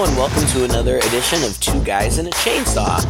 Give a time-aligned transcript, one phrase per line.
[0.00, 3.04] Hello and welcome to another edition of Two Guys and a Chainsaw.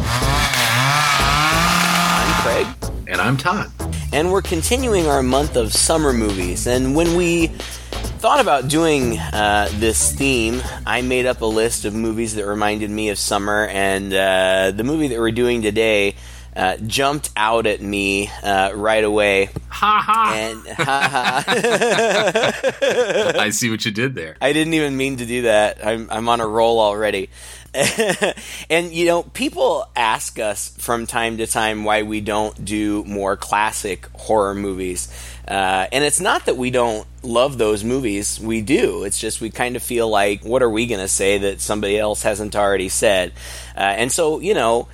[2.17, 2.67] I'm Craig.
[3.07, 3.71] And I'm Todd.
[4.11, 6.67] And we're continuing our month of summer movies.
[6.67, 11.95] And when we thought about doing uh, this theme, I made up a list of
[11.95, 13.67] movies that reminded me of summer.
[13.67, 16.15] And uh, the movie that we're doing today
[16.57, 19.47] uh, jumped out at me uh, right away.
[19.81, 20.33] Ha ha!
[20.35, 21.43] And ha ha.
[23.39, 24.37] I see what you did there.
[24.39, 25.83] I didn't even mean to do that.
[25.83, 27.31] I'm I'm on a roll already.
[28.69, 33.35] and you know, people ask us from time to time why we don't do more
[33.35, 35.11] classic horror movies.
[35.47, 38.39] Uh, and it's not that we don't love those movies.
[38.39, 39.03] We do.
[39.03, 41.97] It's just we kind of feel like, what are we going to say that somebody
[41.97, 43.33] else hasn't already said?
[43.75, 44.87] Uh, and so, you know,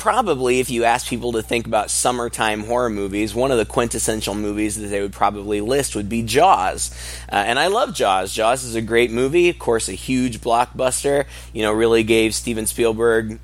[0.00, 4.34] probably, if you ask people to think about summertime horror movies, one of the quintessential
[4.34, 6.90] movies that they would probably list would be Jaws.
[7.30, 8.32] Uh, and I love Jaws.
[8.32, 11.26] Jaws is a great movie, of course, a huge blockbuster.
[11.52, 13.38] You know, really gave Steven Spielberg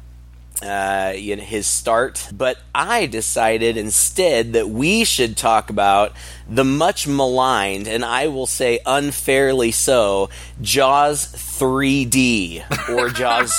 [0.62, 2.28] uh, you know, his start.
[2.32, 6.12] But I decided instead that we should talk about
[6.48, 10.30] the much maligned, and I will say unfairly so,
[10.62, 11.26] Jaws
[11.58, 13.52] 3D or Jaws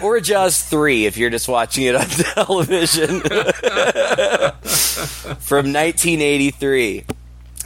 [0.02, 3.20] or Jaws 3 if you're just watching it on television
[5.40, 7.04] from 1983.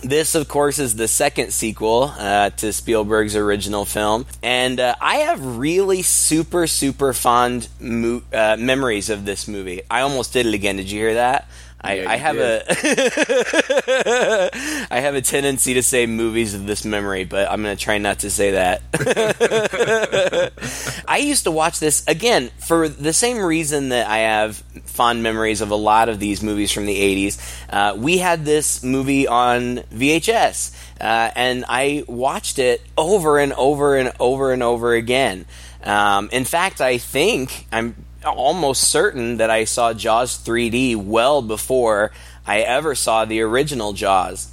[0.03, 5.17] This, of course, is the second sequel uh, to Spielberg's original film, and uh, I
[5.17, 9.83] have really super, super fond mo- uh, memories of this movie.
[9.91, 10.77] I almost did it again.
[10.77, 11.49] Did you hear that?
[11.83, 12.63] I, Yeah, I have did.
[12.69, 14.51] a
[14.91, 17.97] I have a tendency to say movies of this memory, but I'm going to try
[17.99, 18.83] not to say that.
[21.09, 25.61] I used to watch this again for the same reason that I have fond memories
[25.63, 26.97] of a lot of these movies from the
[27.29, 27.39] 80s.
[27.71, 33.97] Uh, we had this movie on VHS, uh, and I watched it over and over
[33.97, 35.47] and over and over again.
[35.83, 37.95] Um, in fact, I think I'm
[38.25, 42.13] almost certain that I saw Jaws 3D well before
[42.47, 44.51] I ever saw the original Jaws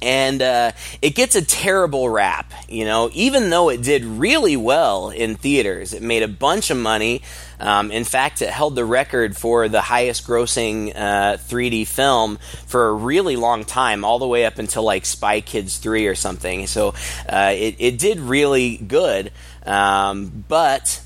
[0.00, 0.72] and uh,
[1.02, 2.52] it gets a terrible rap.
[2.68, 6.76] You know, even though it did really well in theaters, it made a bunch of
[6.76, 7.22] money.
[7.60, 12.92] Um, in fact, it held the record for the highest-grossing uh, 3D film for a
[12.92, 16.66] really long time, all the way up until like Spy Kids 3 or something.
[16.66, 16.94] So
[17.28, 19.32] uh, it, it did really good,
[19.66, 21.00] um, but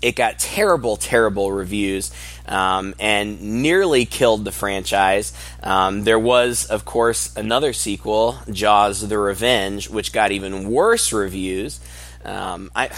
[0.00, 2.12] it got terrible, terrible reviews
[2.46, 5.32] um, and nearly killed the franchise.
[5.62, 11.80] Um, there was, of course, another sequel, Jaws: The Revenge, which got even worse reviews.
[12.24, 12.90] Um, I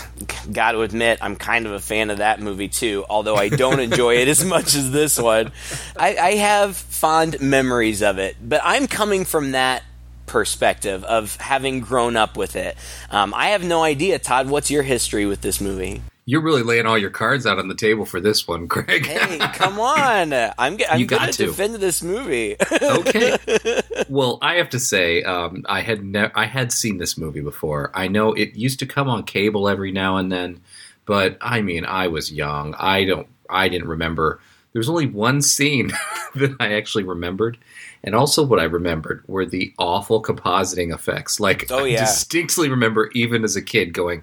[0.50, 3.80] got to admit, I'm kind of a fan of that movie too, although I don't
[3.88, 5.52] enjoy it as much as this one.
[5.96, 9.82] I, I have fond memories of it, but I'm coming from that
[10.26, 12.76] perspective of having grown up with it.
[13.10, 14.48] Um, I have no idea, Todd.
[14.48, 16.02] What's your history with this movie?
[16.30, 19.04] You're really laying all your cards out on the table for this one, Greg.
[19.04, 20.32] Hey, come on!
[20.58, 21.46] I'm, g- I'm You got going to.
[21.46, 22.54] defend this movie.
[22.70, 23.36] okay.
[24.08, 27.90] Well, I have to say, um, I had ne- I had seen this movie before.
[27.94, 30.60] I know it used to come on cable every now and then,
[31.04, 32.74] but I mean, I was young.
[32.78, 33.26] I don't.
[33.48, 34.40] I didn't remember.
[34.72, 35.88] There was only one scene
[36.36, 37.58] that I actually remembered,
[38.04, 41.38] and also what I remembered were the awful compositing effects.
[41.40, 41.98] Like, Oh, yeah.
[41.98, 44.22] I distinctly remember, even as a kid, going.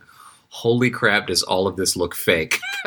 [0.49, 1.27] Holy crap!
[1.27, 2.59] Does all of this look fake?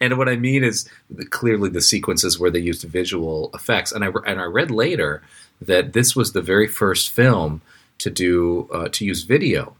[0.00, 0.88] and what I mean is
[1.30, 3.92] clearly the sequences where they used visual effects.
[3.92, 5.22] And I and I read later
[5.60, 7.62] that this was the very first film
[7.98, 9.74] to do uh, to use video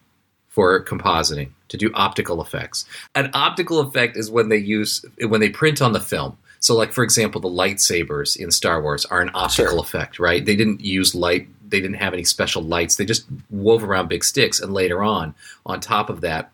[0.49, 2.87] for compositing to do optical effects.
[3.15, 6.39] An optical effect is when they use when they print on the film.
[6.61, 9.81] So, like for example, the lightsabers in Star Wars are an optical Sure.
[9.81, 10.45] effect, right?
[10.45, 11.49] They didn't use light.
[11.69, 12.97] They didn't have any special lights.
[12.97, 15.35] They just wove around big sticks, and later on,
[15.65, 16.51] on top of that,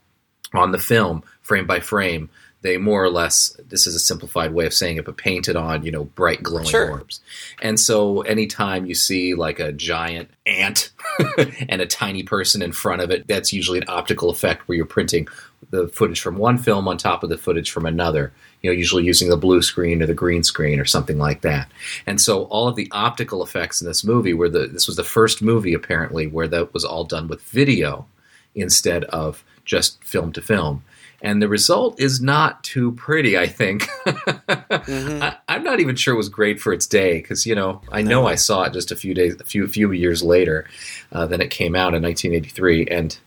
[0.55, 2.29] on the film, frame by frame,
[2.63, 3.57] they more or less.
[3.69, 6.67] This is a simplified way of saying it, but painted on, you know, bright glowing
[6.67, 6.91] Sure.
[6.93, 7.21] orbs.
[7.61, 10.91] And so, anytime you see like a giant ant
[11.69, 14.87] and a tiny person in front of it, that's usually an optical effect where you're
[14.87, 15.27] printing
[15.71, 18.33] the footage from one film on top of the footage from another.
[18.63, 21.71] You know, usually using the blue screen or the green screen or something like that.
[22.07, 24.67] And so, all of the optical effects in this movie were the.
[24.69, 28.07] This was the first movie apparently where that was all done with video
[28.55, 30.85] instead of just film to film.
[31.25, 33.83] And the result is not too pretty, I think.
[34.07, 35.23] Mhm.
[35.23, 38.03] I, I'm not even sure it was great for its day because you know I
[38.03, 40.67] know I saw it just a few days, a few few years later
[41.13, 43.19] uh, than it came out in 1983, and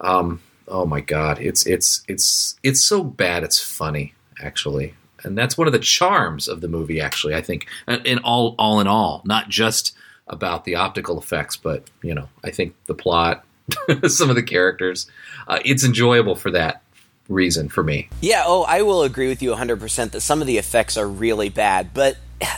[0.00, 4.14] um, oh my god, it's it's it's it's so bad it's funny
[4.44, 7.00] actually, and that's one of the charms of the movie.
[7.00, 9.96] Actually, I think, uh, in all all in all, not just
[10.28, 13.44] about the optical effects, but you know, I think the plot,
[14.08, 15.10] some of the characters.
[15.46, 16.82] Uh, it's enjoyable for that
[17.28, 18.08] reason for me.
[18.20, 21.48] Yeah, oh, I will agree with you 100% that some of the effects are really
[21.48, 22.16] bad, but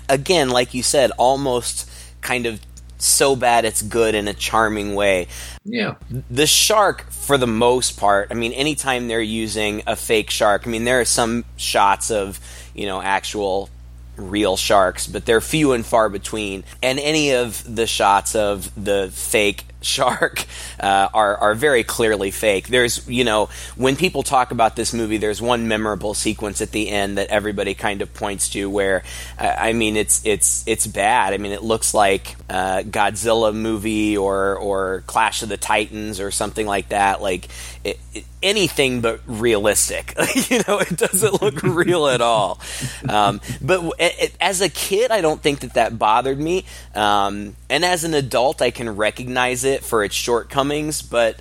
[0.09, 1.89] again, like you said, almost
[2.21, 2.61] kind of
[2.98, 5.28] so bad it's good in a charming way.
[5.64, 5.96] Yeah.
[6.31, 10.70] The shark, for the most part, I mean, anytime they're using a fake shark, I
[10.70, 12.40] mean, there are some shots of,
[12.75, 13.70] you know, actual
[14.16, 16.64] real sharks, but they're few and far between.
[16.82, 20.44] And any of the shots of the fake shark
[20.81, 22.69] uh, are are very clearly fake.
[22.69, 26.88] There's you know when people talk about this movie, there's one memorable sequence at the
[26.88, 29.02] end that everybody kind of points to where
[29.38, 31.32] uh, I mean it's it's it's bad.
[31.32, 36.31] I mean it looks like uh, Godzilla movie or or Clash of the Titans or
[36.31, 37.20] something like that.
[37.20, 37.49] Like
[37.84, 40.14] it, it, anything but realistic.
[40.50, 42.61] you know, it doesn't look real at all.
[43.08, 46.64] Um, but it, as a kid, I don't think that that bothered me.
[46.94, 51.03] Um, and as an adult, I can recognize it for its shortcomings.
[51.03, 51.41] But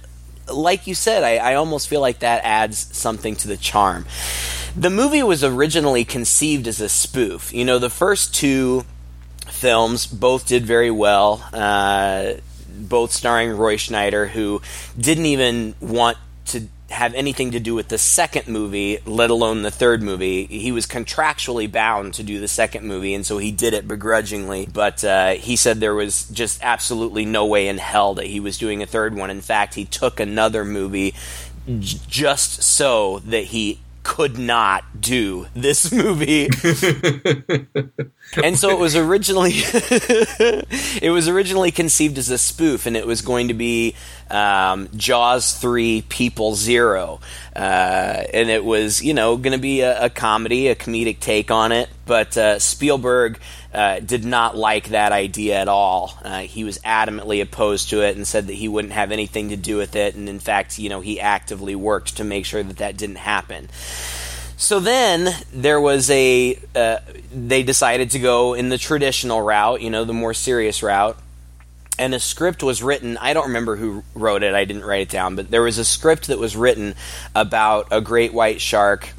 [0.51, 4.05] like you said, I, I almost feel like that adds something to the charm.
[4.75, 7.53] The movie was originally conceived as a spoof.
[7.53, 8.83] You know, the first two
[9.47, 11.47] films both did very well.
[11.53, 12.33] Uh,
[12.77, 14.61] both starring Roy Scheider, who
[14.99, 16.17] didn't even want
[16.47, 20.45] to have anything to do with the second movie, let alone the third movie.
[20.45, 24.67] He was contractually bound to do the second movie, and so he did it begrudgingly.
[24.71, 28.57] But uh, he said there was just absolutely no way in hell that he was
[28.57, 29.29] doing a third one.
[29.29, 31.13] In fact, he took another movie
[31.79, 36.47] j- just so that he could not do this movie.
[38.43, 43.23] and so it was originally it was originally conceived as a spoof and it was
[43.23, 43.95] going to be
[44.29, 47.19] um, Jaws 3 People Zero.
[47.55, 51.49] Uh, and it was, you know, going to be a, a, comedy, a comedic take
[51.49, 51.89] on it.
[52.05, 53.39] But uh, Spielberg
[53.75, 56.17] uh, did not like that idea at all.
[56.23, 59.57] Uh, he was adamantly opposed to it and said that he wouldn't have anything to
[59.57, 60.15] do with it.
[60.15, 63.69] And in fact, you know, he actively worked to make sure that that didn't happen.
[64.57, 66.57] So then there was a.
[66.73, 66.99] Uh,
[67.33, 71.17] they decided to go in the traditional route, you know, the more serious route
[71.97, 73.17] and a script was written.
[73.17, 74.53] I don't remember who wrote it.
[74.53, 76.95] I didn't write it down, but there was a script that was written
[77.33, 79.13] about a great white shark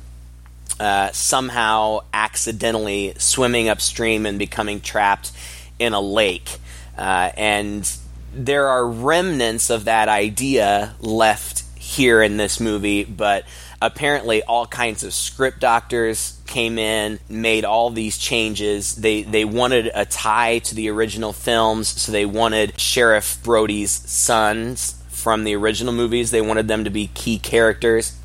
[0.78, 5.32] uh, somehow accidentally swimming upstream and becoming trapped
[5.78, 6.58] in a lake.
[6.96, 7.96] Uh, and
[8.32, 13.44] there are remnants of that idea left here in this movie, but
[13.80, 18.96] apparently all kinds of script doctors came in, made all these changes.
[18.96, 25.02] They they wanted a tie to the original films, so they wanted Sheriff Brody's sons
[25.08, 26.30] from the original movies.
[26.30, 28.16] They wanted them to be key characters.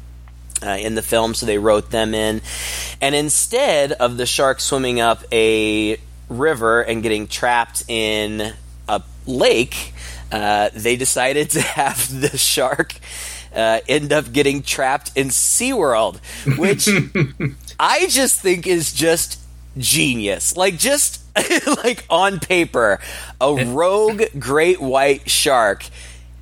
[0.63, 2.39] Uh, in the film, so they wrote them in.
[3.01, 5.97] And instead of the shark swimming up a
[6.29, 8.53] river and getting trapped in
[8.87, 9.93] a lake,
[10.31, 12.93] uh, they decided to have the shark
[13.53, 16.19] uh, end up getting trapped in SeaWorld,
[16.57, 16.87] which
[17.79, 19.39] I just think is just
[19.77, 20.55] genius.
[20.55, 21.21] Like, just
[21.83, 22.99] like on paper,
[23.39, 25.85] a rogue great white shark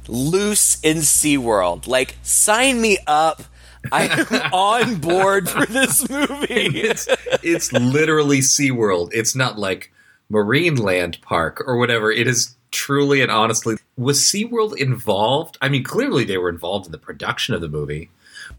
[0.08, 1.88] loose in SeaWorld.
[1.88, 3.44] Like, sign me up.
[3.92, 6.48] I'm on board for this movie.
[6.50, 7.08] it's,
[7.44, 9.10] it's literally SeaWorld.
[9.14, 9.92] It's not like
[10.32, 12.12] Marineland Park or whatever.
[12.12, 15.58] It is truly and honestly, was SeaWorld involved?
[15.62, 18.10] I mean, clearly they were involved in the production of the movie.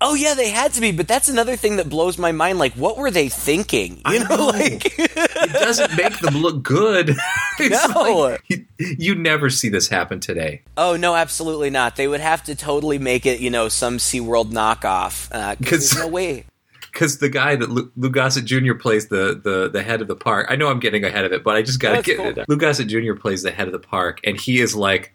[0.03, 2.59] Oh yeah, they had to be, but that's another thing that blows my mind.
[2.59, 3.97] Like, what were they thinking?
[3.97, 4.47] You I know, know.
[4.47, 7.17] like it doesn't make them look good.
[7.61, 8.31] No.
[8.31, 10.63] like- you, you never see this happen today.
[10.79, 11.97] Oh no, absolutely not.
[11.97, 15.29] They would have to totally make it, you know, some SeaWorld knockoff.
[15.31, 16.45] Uh, 'cause 'Cause- there's no way.
[16.91, 18.75] Because the guy that Lou, Lou Gossett Jr.
[18.75, 20.47] plays the, the the head of the park.
[20.49, 22.27] I know I'm getting ahead of it, but I just got to get cool.
[22.39, 22.49] it.
[22.49, 23.15] Lou Gossett Jr.
[23.15, 25.13] plays the head of the park, and he is like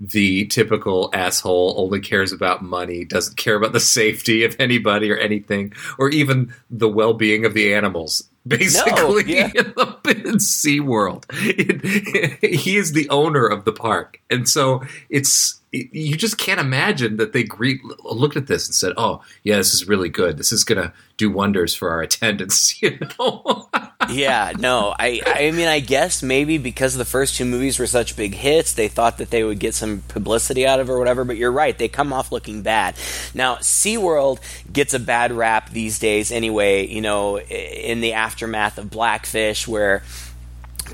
[0.00, 1.74] the typical asshole.
[1.78, 6.52] Only cares about money, doesn't care about the safety of anybody or anything, or even
[6.70, 8.28] the well being of the animals.
[8.46, 9.50] Basically, yeah.
[9.56, 11.24] in the in SeaWorld.
[11.30, 17.16] It- he is the owner of the park, and so it's you just can't imagine
[17.16, 17.72] that they gre-
[18.04, 20.38] looked at this and said, "Oh, yeah, this is really good.
[20.38, 23.68] This is going to do wonders for our attendance." You know?
[24.10, 24.94] Yeah, no.
[24.98, 28.74] I I mean, I guess maybe because the first two movies were such big hits,
[28.74, 31.52] they thought that they would get some publicity out of it or whatever, but you're
[31.52, 31.76] right.
[31.76, 32.96] They come off looking bad.
[33.34, 34.40] Now, SeaWorld
[34.72, 40.02] gets a bad rap these days anyway, you know, in the aftermath of Blackfish where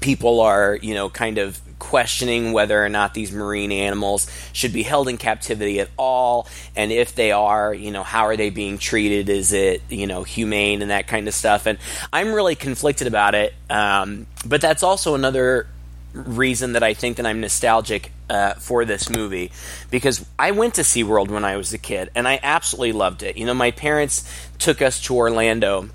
[0.02, 4.84] people are, you know, kind of questioning whether or not these marine animals should be
[4.84, 6.46] held in captivity at all.
[6.76, 9.28] And if they are you know how are they being treated?
[9.28, 11.66] Is it you know humane and that kind of stuff?
[11.66, 11.78] And
[12.12, 13.52] i'm really conflicted about it.
[13.68, 15.66] Um, but that's also another
[16.14, 19.50] reason that I think that I'm nostalgic uh, for this movie.
[19.90, 23.36] Because I went to SeaWorld when I was a kid and I absolutely loved it.
[23.36, 24.24] You know, my parents
[24.58, 25.88] took us to Orlando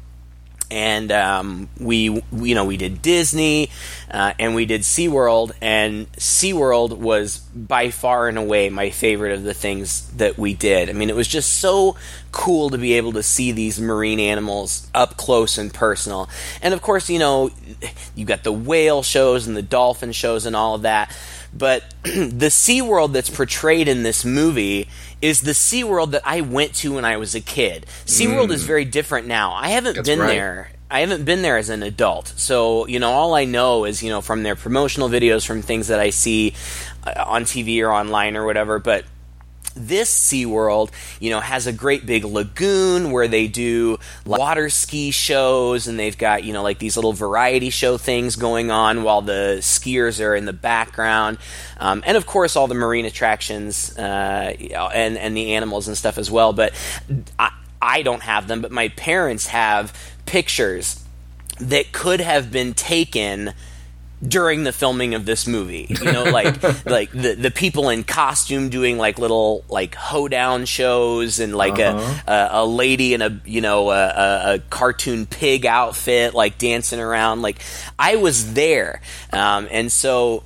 [0.70, 3.70] and um, we, you know, we did Disney
[4.10, 9.44] uh, and we did SeaWorld, and SeaWorld was by far and away my favorite of
[9.44, 10.90] the things that we did.
[10.90, 11.96] I mean, it was just so
[12.32, 16.30] cool to be able to see these marine animals up close and personal.
[16.62, 17.52] And of course, you know,
[18.16, 21.16] you got the whale shows and the dolphin shows and all of that.
[21.54, 24.88] But the SeaWorld that's portrayed in this movie
[25.22, 27.86] is the SeaWorld that I went to when I was a kid.
[28.06, 28.54] SeaWorld mm.
[28.54, 29.54] is very different now.
[29.54, 30.28] I haven't That's been right.
[30.28, 30.72] there.
[30.90, 32.34] I haven't been there as an adult.
[32.38, 35.88] So, you know, all I know is, you know, from their promotional videos, from things
[35.88, 36.54] that I see
[37.04, 39.04] uh, on TV or online or whatever, but
[39.78, 45.88] this SeaWorld, you know, has a great big lagoon where they do water ski shows
[45.88, 49.58] and they've got, you know, like these little variety show things going on while the
[49.60, 51.38] skiers are in the background.
[51.80, 54.02] Um, and of course, all the marine attractions uh,
[54.94, 56.54] and, and the animals and stuff as well.
[56.54, 56.74] But
[57.38, 61.04] I, I don't have them, but my parents have pictures
[61.60, 63.54] that could have been taken
[64.26, 65.88] during the filming of this movie.
[65.90, 71.40] You know, like like the the people in costume doing like little like hoedown shows
[71.40, 72.22] and like uh-huh.
[72.28, 77.00] a, a, a lady in a you know a, a, cartoon pig outfit like dancing
[77.00, 77.42] around.
[77.42, 77.60] Like
[77.98, 80.44] I was there, um, and so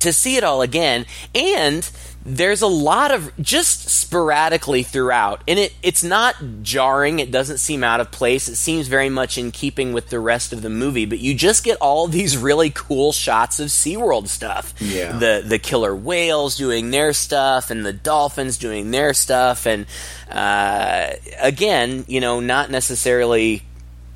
[0.00, 1.88] to see it all again and
[2.24, 7.18] there's a lot of just sporadically throughout and it it's not jarring.
[7.18, 8.48] It doesn't seem out of place.
[8.48, 11.64] It seems very much in keeping with the rest of the movie but you just
[11.64, 14.74] get all these really cool shots of SeaWorld stuff.
[14.80, 15.18] Yeah.
[15.18, 19.86] The the killer whales doing their stuff and the dolphins doing their stuff and
[20.30, 23.62] uh, again you know not necessarily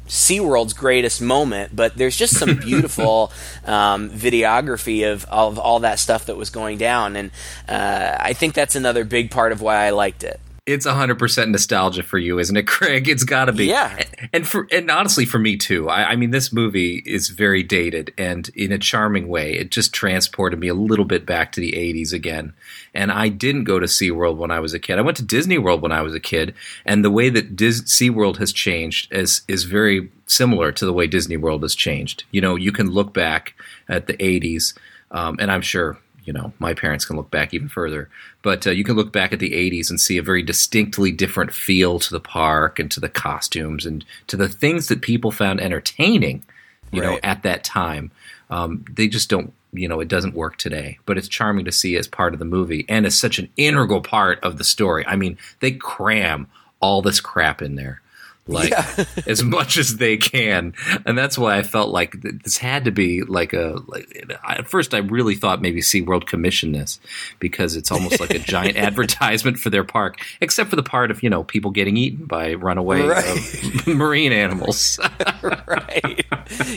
[0.07, 3.33] SeaWorld's greatest moment, but there's just some beautiful
[3.65, 7.17] um, videography of, of all that stuff that was going down.
[7.17, 7.31] And
[7.69, 12.03] uh, I think that's another big part of why I liked it it's 100% nostalgia
[12.03, 13.67] for you isn't it craig it's got to be.
[13.67, 14.03] Yeah.
[14.33, 18.13] And for and honestly for me too I, I, mean this movie is very dated
[18.19, 19.55] and in a charming way.
[19.55, 22.53] It just transported me a little bit back to the 80s again.
[22.93, 24.99] And i didn't go to seaworld when i was a kid.
[24.99, 26.55] I went to disney world when i was a kid.
[26.85, 31.07] And the way that Dis- seaworld has changed is is very similar to the way
[31.07, 32.25] disney world has changed.
[32.33, 33.55] You know you can look back
[33.89, 34.77] at the 80s
[35.13, 38.11] um, and i'm sure you know, my parents can look back even further.
[38.43, 41.55] But uh, you can look back at the 80s and see a very distinctly different
[41.55, 45.61] feel to the park and to the costumes and to the things that people found
[45.61, 46.45] entertaining,
[46.91, 47.13] you right.
[47.13, 48.11] know, at that time.
[48.51, 50.99] Um, they just don't, you know, it doesn't work today.
[51.07, 54.01] But it's charming to see as part of the movie and as such an integral
[54.01, 55.07] part of the story.
[55.07, 56.49] I mean, they cram
[56.81, 58.03] all this crap in there
[58.47, 59.05] like yeah.
[59.27, 60.75] as much as they can.
[61.05, 64.95] And that's why i felt like this had to be like a like, at first
[64.95, 67.01] i really thought maybe seaworld commissioned this
[67.39, 71.23] because it's almost like a giant advertisement for their park except for the part of
[71.23, 73.87] you know people getting eaten by runaway um, right.
[73.87, 74.99] marine animals.
[75.43, 76.25] Right.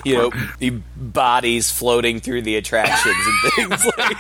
[0.06, 4.18] You know the bodies floating through the attractions and things like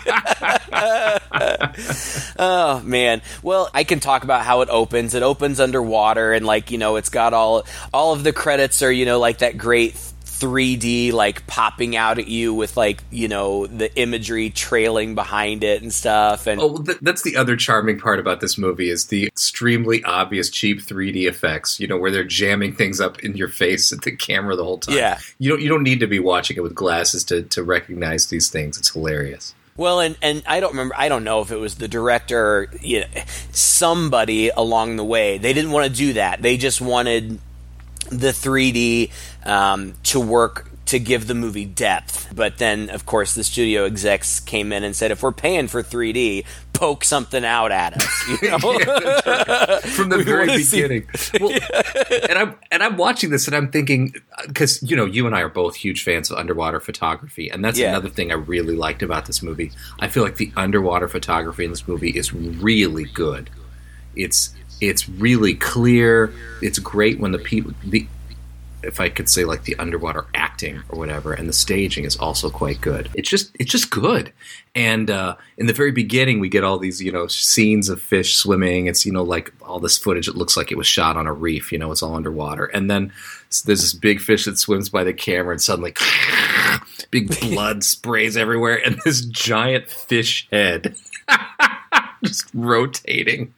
[2.37, 3.21] oh man.
[3.41, 5.13] Well i can talk about how it opens.
[5.13, 7.38] It opens underwater and like you know it's got all
[7.93, 9.95] all of the credits are you know like that great
[10.39, 15.81] 3D like popping out at you with like you know the imagery trailing behind it
[15.81, 16.47] and stuff.
[16.47, 20.49] And oh, th- that's the other charming part about this movie is the extremely obvious
[20.49, 21.79] cheap 3D effects.
[21.79, 24.77] You know where they're jamming things up in your face at the camera the whole
[24.77, 24.95] time.
[24.95, 28.27] Yeah, you don't you don't need to be watching it with glasses to to recognize
[28.27, 28.77] these things.
[28.77, 29.53] It's hilarious.
[29.79, 30.93] Well, and, and I don't remember.
[30.97, 33.07] I don't know if it was the director, or, you know,
[33.53, 35.37] somebody along the way.
[35.37, 36.41] They didn't want to do that.
[36.41, 37.39] They just wanted
[38.09, 39.09] the 3D
[39.45, 42.33] um, to work to give the movie depth.
[42.35, 45.83] But then, of course, the studio execs came in and said, if we're paying for
[45.83, 48.27] 3D, poke something out at us.
[48.41, 48.57] You know?
[48.79, 51.07] yeah, From the we very beginning.
[51.39, 51.51] Well,
[52.27, 55.35] and I'm and I'm watching this and I'm thinking uh, because you know you and
[55.35, 57.89] I are both huge fans of underwater photography, and that's yeah.
[57.89, 59.71] another thing I really liked about this movie.
[59.99, 63.51] I feel like the underwater photography in this movie is really good.
[64.15, 66.33] It's it's really clear.
[66.63, 68.07] It's great when the people the
[68.83, 72.49] if I could say like the underwater acting or whatever, and the staging is also
[72.49, 73.09] quite good.
[73.13, 74.31] It's just it's just good.
[74.75, 78.35] And uh, in the very beginning, we get all these you know scenes of fish
[78.35, 78.87] swimming.
[78.87, 80.27] It's you know like all this footage.
[80.27, 81.71] It looks like it was shot on a reef.
[81.71, 82.65] You know, it's all underwater.
[82.65, 83.11] And then
[83.65, 85.93] there's this big fish that swims by the camera, and suddenly
[87.11, 90.95] big blood sprays everywhere, and this giant fish head
[92.23, 93.53] just rotating.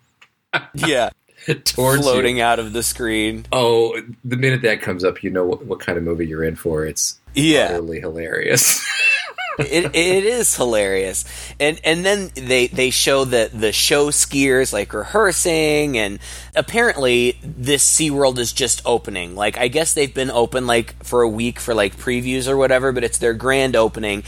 [0.74, 1.10] yeah.
[1.66, 2.44] floating you.
[2.44, 3.46] out of the screen.
[3.52, 6.56] Oh, the minute that comes up, you know what, what kind of movie you're in
[6.56, 6.86] for.
[6.86, 7.68] It's yeah.
[7.70, 8.86] utterly hilarious.
[9.60, 11.26] it, it is hilarious,
[11.60, 16.20] and and then they they show that the show skiers like rehearsing, and
[16.56, 19.36] apparently this SeaWorld is just opening.
[19.36, 22.92] Like I guess they've been open like for a week for like previews or whatever,
[22.92, 24.24] but it's their grand opening,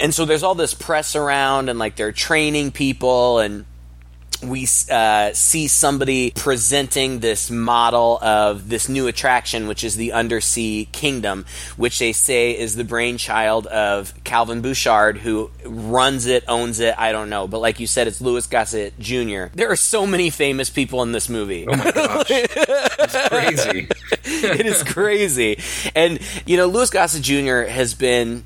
[0.00, 3.66] and so there's all this press around, and like they're training people and
[4.48, 10.86] we uh, see somebody presenting this model of this new attraction, which is the Undersea
[10.92, 11.44] Kingdom,
[11.76, 16.94] which they say is the brainchild of Calvin Bouchard, who runs it, owns it.
[16.98, 19.46] I don't know, but like you said, it's Louis Gossett Jr.
[19.54, 21.66] There are so many famous people in this movie.
[21.68, 23.88] Oh my gosh, it's crazy.
[24.24, 25.58] it is crazy,
[25.94, 27.62] and you know, Louis Gossett Jr.
[27.62, 28.44] has been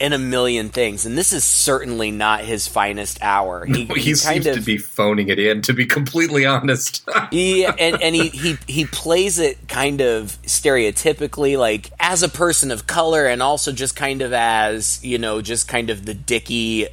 [0.00, 3.66] in a million things, and this is certainly not his finest hour.
[3.66, 7.06] He, no, he, he seems of, to be phoning it in, to be completely honest.
[7.30, 12.70] yeah, and, and he, he he plays it kind of stereotypically, like as a person
[12.70, 16.88] of color, and also just kind of as you know, just kind of the dicky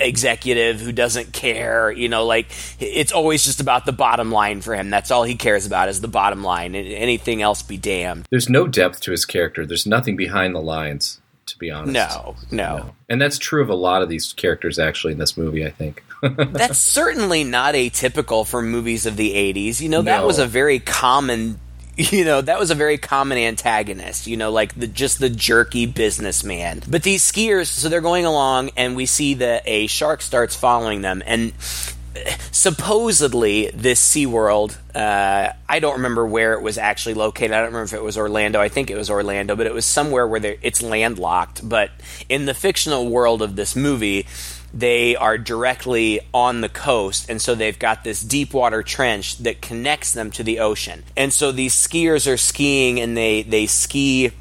[0.00, 2.46] executive who doesn't care you know like
[2.80, 6.00] it's always just about the bottom line for him that's all he cares about is
[6.00, 9.86] the bottom line and anything else be damned there's no depth to his character there's
[9.86, 11.92] nothing behind the lines to be honest.
[11.92, 12.94] No, no, no.
[13.08, 16.04] And that's true of a lot of these characters actually in this movie, I think.
[16.22, 19.80] that's certainly not atypical for movies of the 80s.
[19.80, 20.26] You know, that no.
[20.26, 21.60] was a very common
[21.96, 25.86] you know that was a very common antagonist you know like the just the jerky
[25.86, 30.56] businessman but these skiers so they're going along and we see that a shark starts
[30.56, 31.52] following them and
[32.50, 37.52] supposedly this SeaWorld, uh, I don't remember where it was actually located.
[37.52, 38.60] I don't remember if it was Orlando.
[38.60, 41.68] I think it was Orlando, but it was somewhere where it's landlocked.
[41.68, 41.90] But
[42.28, 44.26] in the fictional world of this movie,
[44.72, 49.62] they are directly on the coast, and so they've got this deep water trench that
[49.62, 51.04] connects them to the ocean.
[51.16, 54.32] And so these skiers are skiing, and they they ski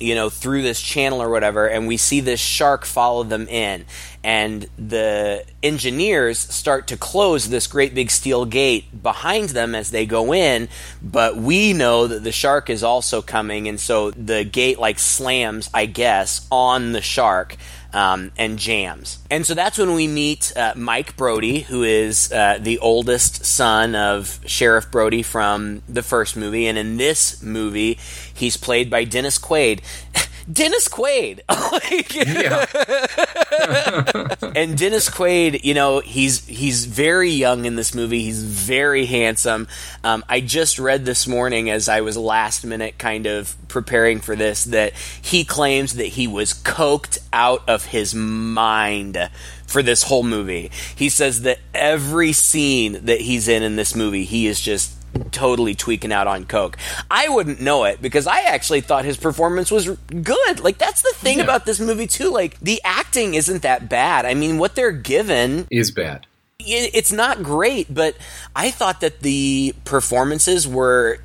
[0.00, 3.84] you know, through this channel or whatever, and we see this shark follow them in.
[4.22, 10.06] And the engineers start to close this great big steel gate behind them as they
[10.06, 10.68] go in,
[11.00, 15.70] but we know that the shark is also coming, and so the gate like slams,
[15.72, 17.56] I guess, on the shark
[17.92, 19.18] um, and jams.
[19.30, 23.94] And so that's when we meet uh, Mike Brody, who is uh, the oldest son
[23.94, 26.66] of Sheriff Brody from the first movie.
[26.66, 27.98] And in this movie,
[28.32, 29.80] he's played by Dennis Quaid.
[30.50, 31.40] Dennis Quaid.
[34.56, 38.22] and Dennis Quaid, you know, he's he's very young in this movie.
[38.22, 39.68] He's very handsome.
[40.02, 44.36] Um, I just read this morning as I was last minute kind of preparing for
[44.36, 49.30] this that he claims that he was coked out of his mind
[49.66, 50.70] for this whole movie.
[50.96, 54.94] He says that every scene that he's in in this movie, he is just
[55.30, 56.76] totally tweaking out on coke.
[57.10, 60.60] I wouldn't know it because I actually thought his performance was good.
[60.60, 61.44] Like that's the thing yeah.
[61.44, 62.30] about this movie too.
[62.30, 64.26] Like the acting isn't that bad.
[64.26, 66.26] I mean, what they're given is bad.
[66.60, 68.16] It's not great, but
[68.54, 71.20] I thought that the performances were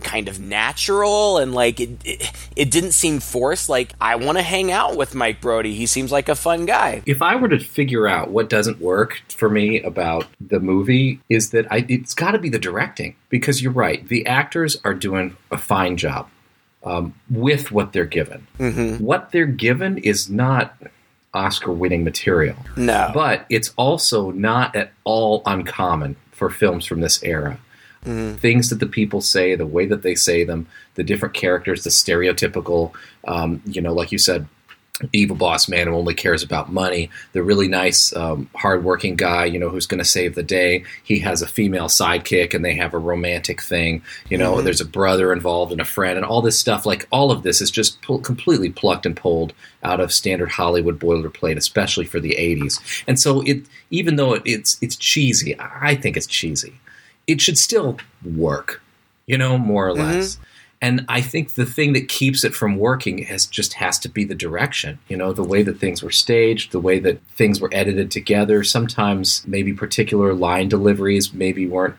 [0.00, 3.68] kind of natural and like it, it, it didn't seem forced.
[3.68, 5.74] Like i want to hang out with mike Brody.
[5.74, 7.02] he seems like a fun guy.
[7.06, 11.50] If i were to figure out what doesn't work for me about the movie is
[11.50, 13.16] that I, it's got to be the directing.
[13.28, 16.28] Because you're right the actors are doing a fine job
[16.82, 18.46] um, with what they're given.
[18.58, 19.04] Mm-hmm.
[19.04, 20.76] what they're given is not
[21.32, 22.56] oscar winning material.
[22.76, 23.10] No.
[23.14, 27.58] But it's also not at all uncommon for films from this era
[28.04, 28.36] Mm-hmm.
[28.36, 31.90] Things that the people say, the way that they say them, the different characters, the
[31.90, 32.92] stereotypical,
[33.26, 34.46] um, you know, like you said,
[35.12, 39.58] evil boss man who only cares about money, the really nice, um, hardworking guy, you
[39.58, 40.84] know, who's going to save the day.
[41.02, 44.02] He has a female sidekick and they have a romantic thing.
[44.28, 44.64] You know, mm-hmm.
[44.64, 46.86] there's a brother involved and a friend and all this stuff.
[46.86, 50.98] Like all of this is just pu- completely plucked and pulled out of standard Hollywood
[50.98, 53.04] boilerplate, especially for the 80s.
[53.06, 56.78] And so it, even though it, it's, it's cheesy, I think it's cheesy
[57.30, 58.82] it should still work,
[59.26, 60.02] you know, more or mm-hmm.
[60.02, 60.38] less.
[60.82, 64.24] And I think the thing that keeps it from working has just has to be
[64.24, 67.68] the direction, you know, the way that things were staged, the way that things were
[67.70, 68.64] edited together.
[68.64, 71.96] Sometimes maybe particular line deliveries maybe weren't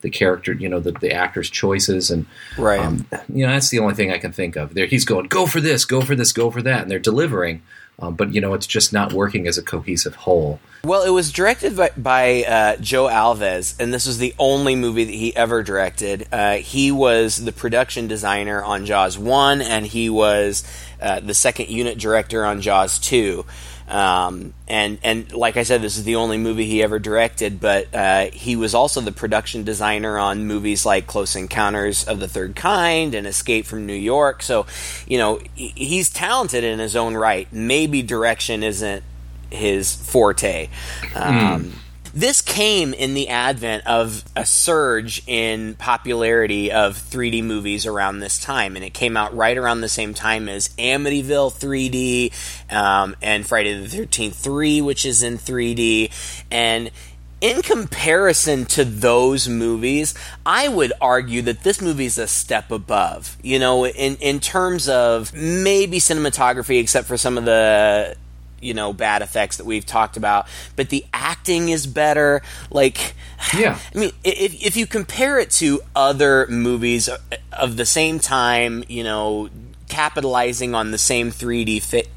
[0.00, 2.26] the character, you know, the, the actor's choices, and
[2.58, 4.74] right, um, you know, that's the only thing I can think of.
[4.74, 7.62] There, he's going, go for this, go for this, go for that, and they're delivering,
[7.98, 10.60] um, but you know, it's just not working as a cohesive whole.
[10.84, 15.04] Well, it was directed by, by uh, Joe Alves, and this was the only movie
[15.04, 16.28] that he ever directed.
[16.30, 20.62] Uh, he was the production designer on Jaws 1, and he was
[21.00, 23.46] uh, the second unit director on Jaws 2.
[23.88, 27.94] Um, and and like I said, this is the only movie he ever directed, but
[27.94, 32.56] uh, he was also the production designer on movies like Close Encounters of the Third
[32.56, 34.42] Kind and Escape from New York.
[34.42, 34.66] So,
[35.06, 37.46] you know, he's talented in his own right.
[37.52, 39.02] Maybe direction isn't
[39.50, 40.68] his forte.
[41.14, 41.72] Um, mm
[42.14, 48.38] this came in the advent of a surge in popularity of 3D movies around this
[48.38, 53.44] time, and it came out right around the same time as Amityville 3D um, and
[53.44, 56.44] Friday the 13th 3, which is in 3D.
[56.52, 56.92] And
[57.40, 60.14] in comparison to those movies,
[60.46, 63.36] I would argue that this movie is a step above.
[63.42, 68.16] You know, in in terms of maybe cinematography, except for some of the
[68.60, 73.14] you know bad effects that we've talked about but the acting is better like
[73.56, 77.18] yeah i mean if, if you compare it to other movies uh,
[77.52, 79.48] of the same time you know
[79.88, 82.08] capitalizing on the same 3d fit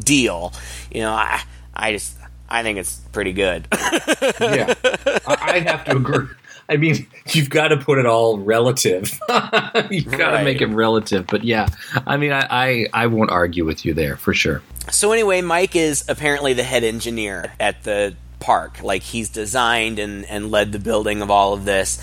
[0.00, 0.52] deal
[0.90, 1.42] you know i
[1.74, 2.16] i just
[2.48, 3.66] i think it's pretty good
[4.40, 4.74] yeah
[5.26, 6.28] i have to agree
[6.68, 9.18] I mean, you've got to put it all relative.
[9.90, 10.38] you've got right.
[10.38, 11.26] to make it relative.
[11.26, 11.68] But yeah,
[12.06, 14.62] I mean, I, I, I won't argue with you there for sure.
[14.90, 18.82] So anyway, Mike is apparently the head engineer at the park.
[18.82, 21.98] Like he's designed and, and led the building of all of this.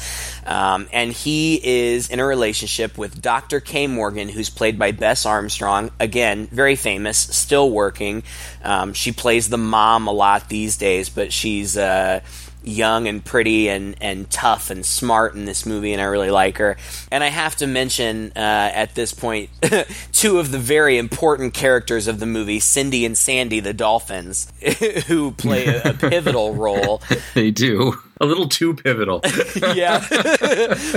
[0.45, 3.59] Um, and he is in a relationship with Dr.
[3.59, 5.91] Kay Morgan, who's played by Bess Armstrong.
[5.99, 8.23] Again, very famous, still working.
[8.63, 11.77] Um, she plays the mom a lot these days, but she's.
[11.77, 12.21] Uh,
[12.67, 16.57] young and pretty and, and tough and smart in this movie, and I really like
[16.57, 16.77] her.
[17.11, 18.39] And I have to mention uh,
[18.73, 19.49] at this point
[20.11, 24.51] two of the very important characters of the movie, Cindy and Sandy, the dolphins,
[25.07, 27.01] who play a, a pivotal role.
[27.33, 29.21] they do a little too pivotal.
[29.73, 30.03] yeah.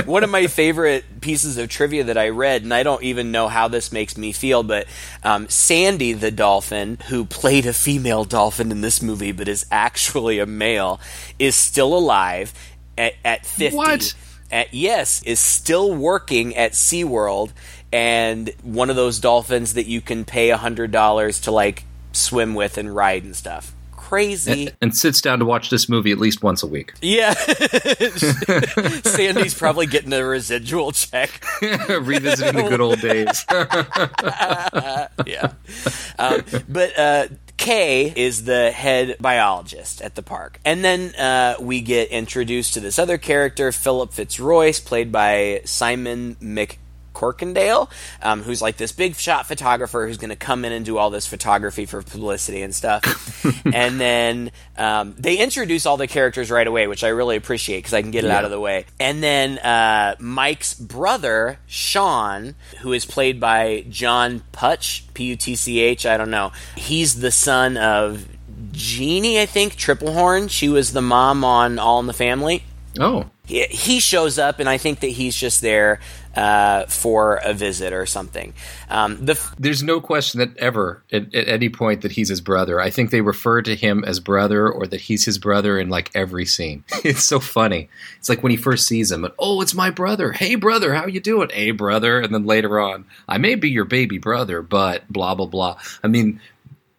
[0.05, 3.49] One of my favorite pieces of trivia that I read, and I don't even know
[3.49, 4.87] how this makes me feel, but
[5.23, 10.39] um, Sandy the dolphin, who played a female dolphin in this movie but is actually
[10.39, 11.01] a male,
[11.39, 12.53] is still alive
[12.97, 13.77] at, at 50.
[13.77, 14.15] What?
[14.51, 17.51] At, yes, is still working at SeaWorld
[17.93, 22.79] and one of those dolphins that you can pay a $100 to like swim with
[22.79, 23.75] and ride and stuff
[24.09, 24.69] crazy.
[24.69, 26.95] And, and, sits down to watch this movie at least once a week.
[27.03, 27.35] Yeah.
[29.05, 31.45] Sandy's probably getting a residual check.
[31.63, 33.45] Revisiting the good old days.
[35.27, 35.53] yeah.
[36.19, 37.27] Um, but uh,
[37.59, 40.59] Kay is the head biologist at the park.
[40.65, 46.37] And then uh, we get introduced to this other character, Philip Fitzroyce, played by Simon
[46.41, 46.79] Mc.
[47.19, 47.91] Corkindale,
[48.23, 51.11] um, who's like this big shot photographer who's going to come in and do all
[51.11, 53.45] this photography for publicity and stuff.
[53.65, 57.95] and then um, they introduce all the characters right away, which I really appreciate because
[57.95, 58.39] I can get it yeah.
[58.39, 58.87] out of the way.
[59.01, 65.57] And then uh, Mike's brother, Sean, who is played by John Putch, P U T
[65.57, 66.53] C H, I don't know.
[66.77, 68.29] He's the son of
[68.71, 70.51] Jeannie, I think, Triplehorn.
[70.51, 72.63] She was the mom on All in the Family.
[72.99, 73.27] Oh.
[73.47, 76.01] He, he shows up, and I think that he's just there
[76.39, 78.55] uh, for a visit or something.
[78.89, 82.41] Um, the f- There's no question that ever, at, at, any point, that he's his
[82.41, 82.81] brother.
[82.81, 86.13] I think they refer to him as brother or that he's his brother in like
[86.15, 86.85] every scene.
[87.05, 87.89] it's so funny.
[88.19, 90.31] It's like when he first sees him, oh, it's my brother.
[90.31, 91.51] Hey, brother, how you doing?
[91.53, 92.21] Hey, brother.
[92.21, 95.81] And then later on, I may be your baby brother, but blah, blah, blah.
[96.05, 96.41] I mean,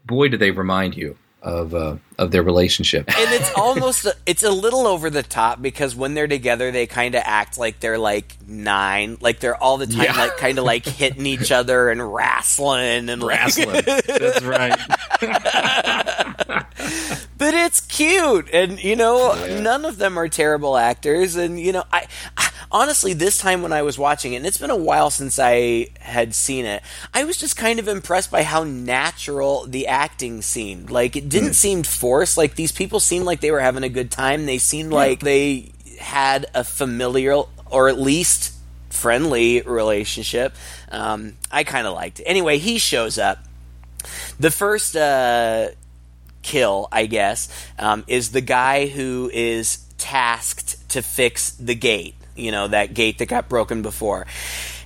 [0.06, 3.08] boy, do they remind you of uh, of their relationship.
[3.17, 6.86] and it's almost a, it's a little over the top because when they're together, they
[6.86, 10.17] kind of act like they're like nine, like they're all the time yeah.
[10.17, 13.69] like kind of like hitting each other and wrestling and wrestling.
[13.69, 14.78] Like That's right.
[17.38, 19.62] but it's cute, and you know, yeah.
[19.62, 23.74] none of them are terrible actors, and you know, I, I honestly, this time when
[23.74, 27.24] I was watching it, and it's been a while since I had seen it, I
[27.24, 30.90] was just kind of impressed by how natural the acting seemed.
[30.90, 31.56] Like it didn't mm.
[31.56, 32.38] seem forced.
[32.38, 34.46] Like these people seemed like they were having a good time.
[34.46, 38.54] They seemed like they had a familiar or at least
[38.90, 40.56] friendly relationship.
[40.92, 42.24] Um, I kind of liked it.
[42.24, 43.40] Anyway, he shows up.
[44.40, 45.70] The first uh,
[46.42, 52.52] kill, I guess, um, is the guy who is tasked to fix the gate you
[52.52, 54.25] know that gate that got broken before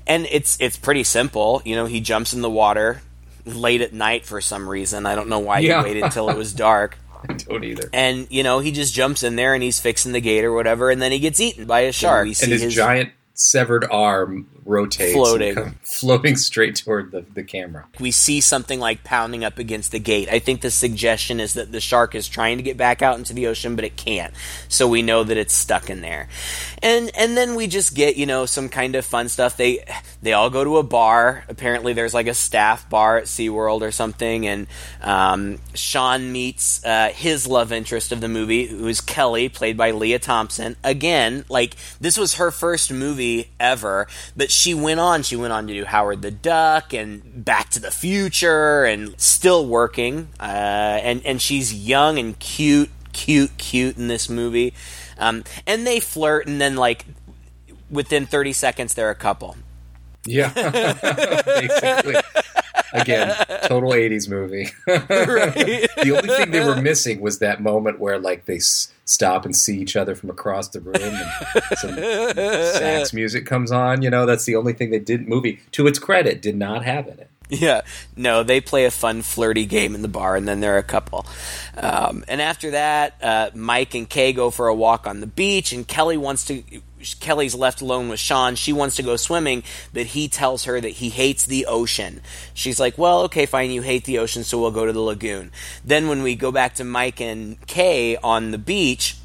[0.08, 3.02] and it's it's pretty simple you know he jumps in the water
[3.46, 5.80] late at night for some reason i don't know why yeah.
[5.80, 6.98] he waited until it was dark
[7.30, 7.90] I don't either.
[7.94, 10.90] And you know, he just jumps in there and he's fixing the gate or whatever,
[10.90, 12.26] and then he gets eaten by a shark.
[12.26, 15.78] and his, his, giant severed arm rotates, Floating.
[15.84, 17.86] floating straight toward the, the camera.
[18.00, 20.30] we see something like pounding up against the gate.
[20.30, 23.34] I think the suggestion is that the shark is trying to get back out into
[23.34, 24.34] the ocean, but it can't.
[24.70, 26.30] So we know that it's stuck in there.
[26.82, 29.58] And and then we just get, you know, some kind of fun stuff.
[29.58, 29.84] They
[30.22, 31.44] they all go to a bar.
[31.50, 34.68] Apparently there's like a staff bar at SeaWorld or something, and
[35.02, 39.92] um, Sean meets uh, his love interest of the movie, who is Kelly, played by
[39.92, 40.76] Lea Thompson.
[40.84, 43.23] Again, like this was her first movie
[43.60, 45.24] ever, but she went on.
[45.24, 49.66] She went on to do Howard the Duck and Back to the Future, and still
[49.66, 50.30] working.
[50.40, 54.74] Uh, and and she's young and cute, cute, cute in this movie.
[55.18, 57.06] Um, and they flirt, and then like
[57.90, 59.56] within 30 seconds, they're a couple.
[60.26, 60.50] Yeah,
[61.46, 62.16] basically.
[62.94, 64.70] Again, total '80s movie.
[64.86, 69.56] the only thing they were missing was that moment where, like, they s- stop and
[69.56, 74.02] see each other from across the room, and some sax music comes on.
[74.02, 75.28] You know, that's the only thing they didn't.
[75.28, 77.30] Movie, to its credit, did not have in it.
[77.50, 77.82] Yeah,
[78.16, 81.26] no, they play a fun, flirty game in the bar, and then they're a couple.
[81.78, 85.72] Um, and after that, uh, Mike and Kay go for a walk on the beach,
[85.72, 86.64] and Kelly wants to.
[87.20, 88.56] Kelly's left alone with Sean.
[88.56, 89.64] She wants to go swimming,
[89.94, 92.22] but he tells her that he hates the ocean.
[92.54, 95.52] She's like, "Well, okay, fine, you hate the ocean, so we'll go to the lagoon."
[95.84, 99.18] Then, when we go back to Mike and Kay on the beach,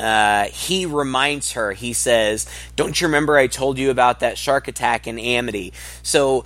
[0.00, 4.68] uh, he reminds her, he says, Don't you remember I told you about that shark
[4.68, 5.72] attack in Amity?
[6.02, 6.44] So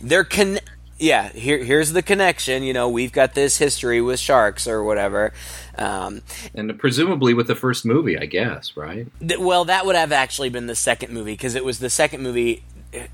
[0.00, 0.58] they're con.
[0.98, 2.62] Yeah, here, here's the connection.
[2.64, 5.32] You know, we've got this history with sharks or whatever.
[5.76, 6.22] Um,
[6.54, 9.06] And presumably with the first movie, I guess, right?
[9.20, 12.22] th- well, that would have actually been the second movie because it was the second
[12.22, 12.64] movie.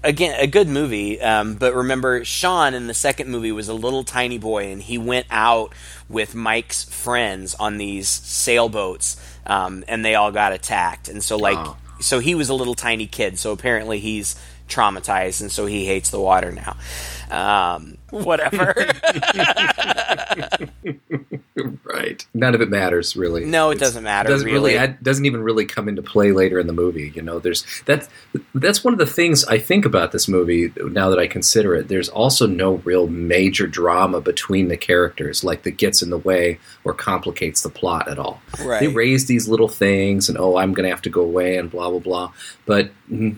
[0.04, 4.04] Again, a good movie, um, but remember, Sean in the second movie was a little
[4.04, 5.74] tiny boy, and he went out
[6.08, 9.16] with Mike's friends on these sailboats,
[9.46, 11.08] um, and they all got attacked.
[11.08, 11.76] And so, like, Oh.
[12.00, 13.36] so he was a little tiny kid.
[13.36, 14.36] So apparently, he's
[14.68, 16.76] traumatized, and so he hates the water now.
[17.30, 18.74] Um, whatever.
[21.84, 22.26] right.
[22.34, 23.44] None of it matters really.
[23.44, 24.74] No, it It's- doesn't matter, Doesn't really.
[24.74, 27.12] It doesn't even really come into play later in the movie.
[27.14, 28.08] You know, there's that's
[28.54, 31.88] that's one of the things I think about this movie now that I consider it.
[31.88, 36.58] There's also no real major drama between the characters, like that gets in the way
[36.82, 38.40] or complicates the plot at all.
[38.62, 38.80] Right.
[38.80, 41.70] They raise these little things, and oh, I'm going to have to go away, and
[41.70, 42.32] blah blah blah.
[42.66, 42.90] But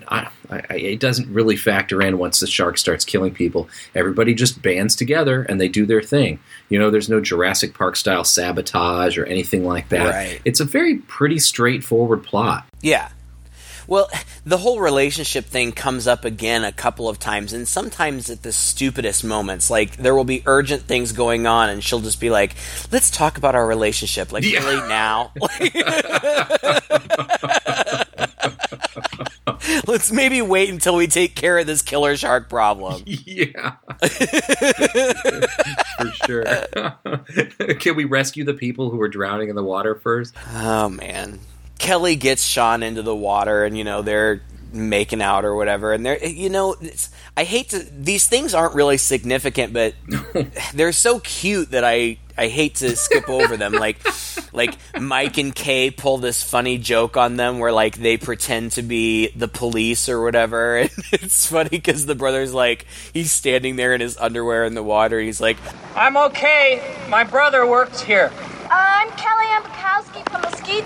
[0.08, 3.68] I, I- it doesn't really factor in once the shark starts killing people.
[3.94, 6.38] Everybody just bands together and they do their thing.
[6.68, 10.14] You know, there's no Jurassic Park style sabotage or anything like that.
[10.14, 10.40] Right.
[10.44, 12.64] It's a very pretty straightforward plot.
[12.80, 13.08] Yeah.
[13.88, 14.08] Well,
[14.44, 18.52] the whole relationship thing comes up again a couple of times, and sometimes at the
[18.52, 19.70] stupidest moments.
[19.70, 22.54] Like, there will be urgent things going on, and she'll just be like,
[22.92, 24.30] let's talk about our relationship.
[24.32, 24.64] Like, Yeah.
[24.64, 25.32] really now?
[29.86, 33.02] let's maybe wait until we take care of this killer shark problem.
[33.26, 33.74] Yeah.
[35.98, 36.44] For sure.
[37.78, 40.34] Can we rescue the people who are drowning in the water first?
[40.54, 41.40] Oh, man.
[41.78, 46.04] Kelly gets Sean into the water, and, you know, they're making out or whatever and
[46.04, 49.94] they're you know it's, i hate to these things aren't really significant but
[50.74, 53.98] they're so cute that i i hate to skip over them like
[54.52, 58.82] like mike and kay pull this funny joke on them where like they pretend to
[58.82, 63.94] be the police or whatever and it's funny because the brother's like he's standing there
[63.94, 65.56] in his underwear in the water and he's like
[65.96, 66.82] I'm okay.
[67.08, 68.30] My brother works here.
[68.64, 70.82] Uh, I'm Kelly Ann Bukowski from the ski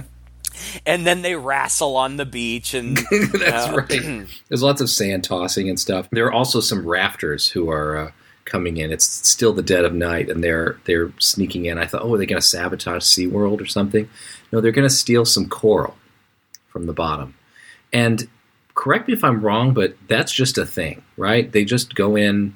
[0.00, 0.04] team.
[0.86, 4.26] and then they wrestle on the beach and That's uh, right.
[4.48, 6.08] There's lots of sand tossing and stuff.
[6.10, 8.10] There are also some rafters who are uh,
[8.44, 8.90] coming in.
[8.90, 11.78] It's still the dead of night, and they're they're sneaking in.
[11.78, 14.08] I thought, oh, are they going to sabotage SeaWorld or something?
[14.52, 15.96] No, they're going to steal some coral
[16.68, 17.34] from the bottom.
[17.92, 18.28] And
[18.74, 21.50] correct me if I'm wrong, but that's just a thing, right?
[21.50, 22.54] They just go in,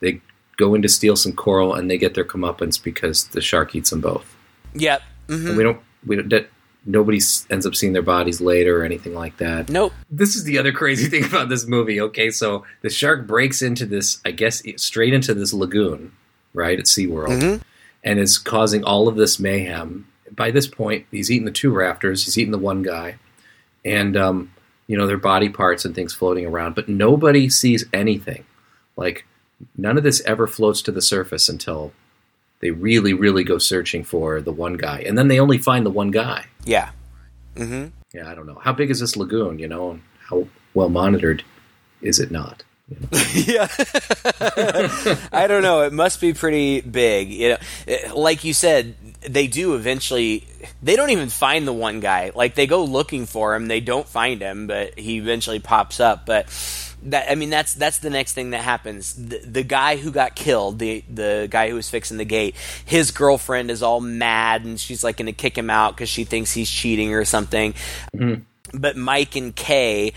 [0.00, 0.20] they
[0.56, 3.90] go in to steal some coral, and they get their comeuppance because the shark eats
[3.90, 4.34] them both.
[4.74, 5.48] yep mhm.
[5.48, 6.28] And we don't, we don't.
[6.30, 6.48] That,
[6.86, 7.18] Nobody
[7.50, 10.70] ends up seeing their bodies later or anything like that nope this is the other
[10.72, 12.00] crazy thing about this movie.
[12.00, 16.12] Okay, so the shark breaks into this, I guess, straight into this lagoon,
[16.52, 17.60] right at SeaWorld, Mhm.
[18.04, 20.06] and is causing all of this mayhem.
[20.30, 23.16] By this point, he's eaten the two rafters, he's eaten the one guy,
[23.84, 24.50] and um,
[24.86, 28.44] you know their body parts and things floating around, but nobody sees anything.
[28.96, 29.24] Like
[29.76, 31.92] none of this ever floats to the surface until
[32.64, 35.90] they really, really go searching for the one guy, and then they only find the
[35.90, 36.46] one guy.
[36.64, 36.90] yeah
[37.56, 37.86] Mm-hmm.
[38.12, 38.60] Yeah, I don't know.
[38.62, 41.44] How big is this lagoon, you know, and how well monitored
[42.02, 42.62] is it not?
[43.32, 43.68] yeah.
[45.32, 45.82] I don't know.
[45.82, 47.30] It must be pretty big.
[47.30, 47.56] You know,
[47.88, 50.46] eh, like you said, they do eventually.
[50.82, 52.32] They don't even find the one guy.
[52.34, 56.26] Like they go looking for him, they don't find him, but he eventually pops up.
[56.26, 56.50] But
[57.04, 59.14] that I mean, that's that's the next thing that happens.
[59.14, 63.10] The, the guy who got killed, the the guy who was fixing the gate, his
[63.10, 66.52] girlfriend is all mad and she's like going to kick him out because she thinks
[66.52, 67.74] he's cheating or something.
[68.72, 70.12] But Mike and Kay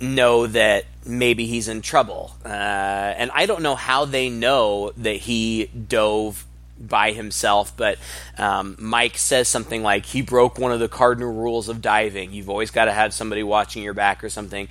[0.00, 2.34] know that maybe he's in trouble.
[2.44, 6.44] Uh, and I don't know how they know that he dove
[6.78, 7.98] by himself, but
[8.36, 12.32] um, Mike says something like he broke one of the cardinal rules of diving.
[12.32, 14.68] You've always got to have somebody watching your back or something.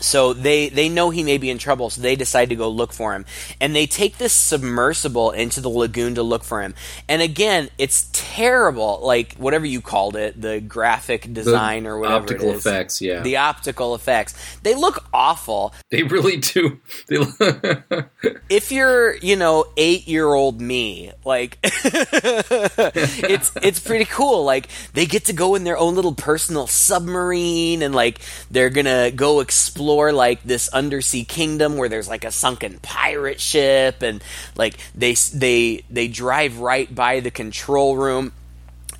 [0.00, 2.92] So they they know he may be in trouble, so they decide to go look
[2.92, 3.24] for him,
[3.60, 6.74] and they take this submersible into the lagoon to look for him.
[7.08, 12.50] And again, it's terrible, like whatever you called it, the graphic design or whatever optical
[12.52, 13.20] effects, yeah.
[13.20, 14.58] the optical effects.
[14.62, 15.74] They look awful.
[15.90, 16.80] They really do.
[17.08, 17.16] They,
[18.50, 24.44] if you're, you know, eight year old me, like it's it's pretty cool.
[24.44, 28.18] Like they get to go in their own little personal submarine and like
[28.50, 34.02] they're gonna go explore like this undersea kingdom where there's like a sunken pirate ship
[34.02, 34.22] and
[34.56, 38.32] like they they they drive right by the control room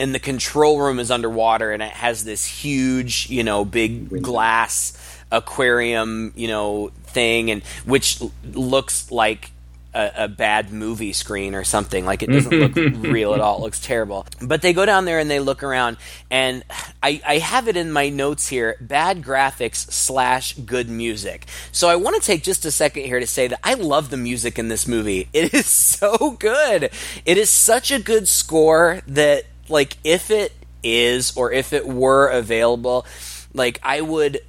[0.00, 4.96] and the control room is underwater and it has this huge you know big glass
[5.30, 8.20] aquarium you know thing and which
[8.52, 9.50] looks like
[9.94, 12.04] a, a bad movie screen or something.
[12.04, 13.58] Like it doesn't look real at all.
[13.58, 14.26] It looks terrible.
[14.40, 15.96] But they go down there and they look around
[16.30, 16.64] and
[17.02, 21.46] I, I have it in my notes here bad graphics slash good music.
[21.72, 24.16] So i want to take just a second here to say that i love the
[24.16, 25.28] music in this movie.
[25.38, 26.90] It is so good.
[27.24, 32.28] It is such a good score that like if it is or if it were
[32.28, 33.06] available
[33.52, 34.40] like i would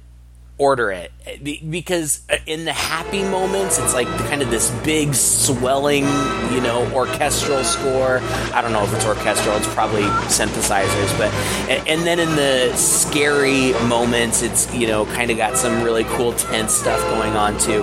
[0.60, 1.10] order it
[1.70, 6.04] because uh, in the happy moments it's like kind of this big swelling
[6.52, 8.18] you know orchestral score
[8.52, 11.32] i don't know if it's orchestral it's probably synthesizers but
[11.70, 16.04] and, and then in the scary moments it's you know kind of got some really
[16.04, 17.82] cool tense stuff going on too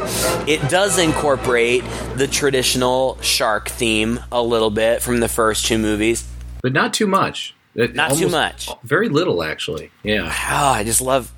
[0.49, 1.83] it does incorporate
[2.15, 6.27] the traditional shark theme a little bit from the first two movies
[6.61, 7.55] but not too much.
[7.75, 8.67] It- Not too much.
[8.83, 9.91] Very little, actually.
[10.01, 10.23] Yeah.
[10.25, 11.31] Oh, I just love.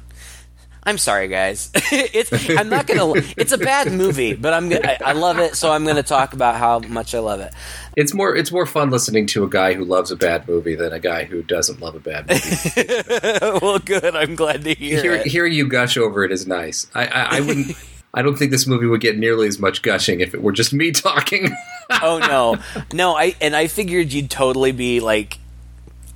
[0.89, 1.69] I'm sorry, guys.
[1.75, 3.13] it's I'm not gonna.
[3.37, 4.69] It's a bad movie, but I'm.
[4.69, 7.53] gonna- I, I love it, so I'm gonna talk about how much I love it.
[7.95, 10.91] It's more it's more fun listening to a guy who loves a bad movie than
[10.91, 13.59] a guy who doesn't love a bad movie.
[13.61, 14.15] well, good.
[14.15, 16.87] I'm glad to hear Hear, you gush over it is nice.
[16.95, 17.77] I, I, I wouldn't.
[18.15, 20.73] I don't think this movie would get nearly as much gushing if it were just
[20.73, 21.55] me talking.
[22.01, 22.57] oh no,
[22.91, 23.15] no.
[23.15, 25.37] I and I figured you'd totally be like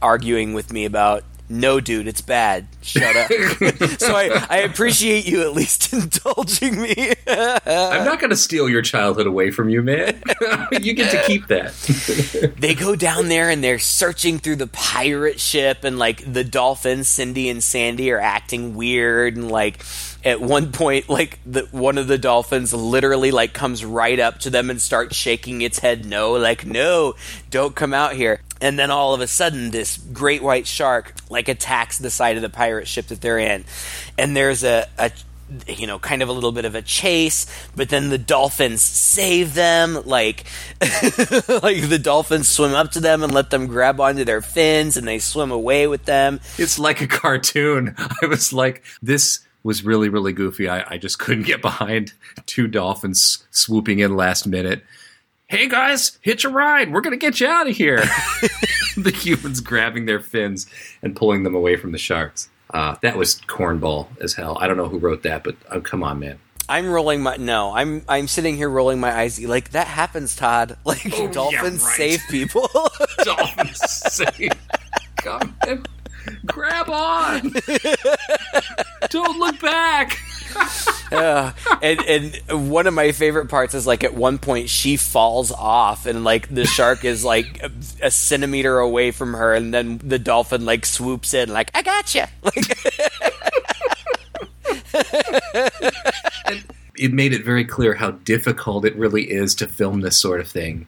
[0.01, 1.23] arguing with me about.
[1.49, 2.67] No, dude, it's bad.
[2.81, 3.31] Shut up.
[3.99, 7.13] so I, I appreciate you at least indulging me.
[7.27, 10.21] I'm not going to steal your childhood away from you, man.
[10.81, 11.73] you get to keep that.
[12.57, 17.07] they go down there and they're searching through the pirate ship and like the dolphins
[17.07, 19.83] cindy and sandy are acting weird and like
[20.25, 24.49] at one point like the one of the dolphins literally like comes right up to
[24.49, 27.13] them and starts shaking its head no like no
[27.49, 31.47] don't come out here and then all of a sudden this great white shark like
[31.47, 33.65] attacks the side of the pirate ship that they're in
[34.17, 35.11] and there's a, a
[35.67, 39.53] you know, kind of a little bit of a chase, but then the dolphins save
[39.53, 40.01] them.
[40.05, 40.45] Like,
[40.81, 45.07] like the dolphins swim up to them and let them grab onto their fins, and
[45.07, 46.39] they swim away with them.
[46.57, 47.95] It's like a cartoon.
[48.21, 50.67] I was like, this was really, really goofy.
[50.69, 52.13] I, I just couldn't get behind
[52.45, 54.83] two dolphins swooping in last minute.
[55.47, 56.91] Hey guys, hitch a ride.
[56.91, 57.97] We're going to get you out of here.
[58.97, 60.65] the humans grabbing their fins
[61.01, 62.49] and pulling them away from the sharks.
[62.73, 64.57] Uh, that was cornball as hell.
[64.59, 66.39] I don't know who wrote that, but uh, come on, man.
[66.69, 67.71] I'm rolling my no.
[67.75, 69.39] I'm I'm sitting here rolling my eyes.
[69.43, 70.77] Like that happens, Todd.
[70.85, 71.95] Like Oh, yeah, dolphins right.
[71.97, 72.69] save people.
[73.23, 74.53] Dolphins save.
[75.17, 75.87] come and
[76.45, 77.49] grab on.
[79.09, 80.17] don't look back.
[81.11, 81.53] Yeah.
[81.81, 86.05] and and one of my favorite parts is like at one point she falls off
[86.05, 87.71] and like the shark is like a,
[88.03, 92.13] a centimeter away from her and then the dolphin like swoops in like I got
[92.13, 92.23] you.
[92.43, 92.55] Like
[96.95, 100.47] It made it very clear how difficult it really is to film this sort of
[100.47, 100.87] thing.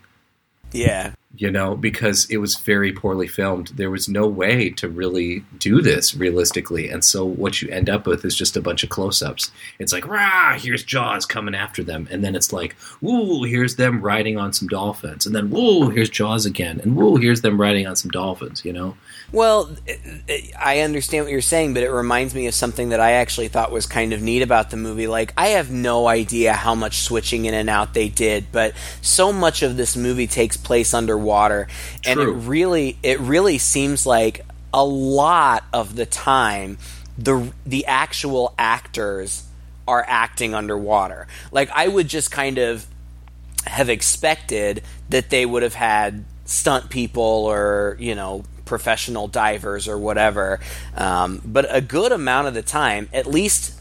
[0.76, 1.14] Yeah.
[1.38, 3.68] you know, because it was very poorly filmed.
[3.76, 6.90] There was no way to really do this realistically.
[6.90, 9.52] And so what you end up with is just a bunch of close ups.
[9.80, 12.08] It's like, rah, here's Jaws coming after them.
[12.10, 15.26] And then it's like, woo, here's them riding on some dolphins.
[15.26, 16.80] And then, woo, here's Jaws again.
[16.82, 18.96] And woo, here's them riding on some dolphins, you know?
[19.32, 19.76] Well,
[20.58, 23.72] I understand what you're saying, but it reminds me of something that I actually thought
[23.72, 25.08] was kind of neat about the movie.
[25.08, 29.34] Like, I have no idea how much switching in and out they did, but so
[29.34, 31.68] much of this movie takes place underwater,
[32.06, 36.78] and it really, it really seems like a lot of the time
[37.18, 39.44] the the actual actors
[39.88, 41.28] are acting underwater.
[41.52, 42.86] Like, I would just kind of
[43.66, 49.98] have expected that they would have had stunt people or you know professional divers or
[49.98, 50.60] whatever
[50.96, 53.74] um, but a good amount of the time at least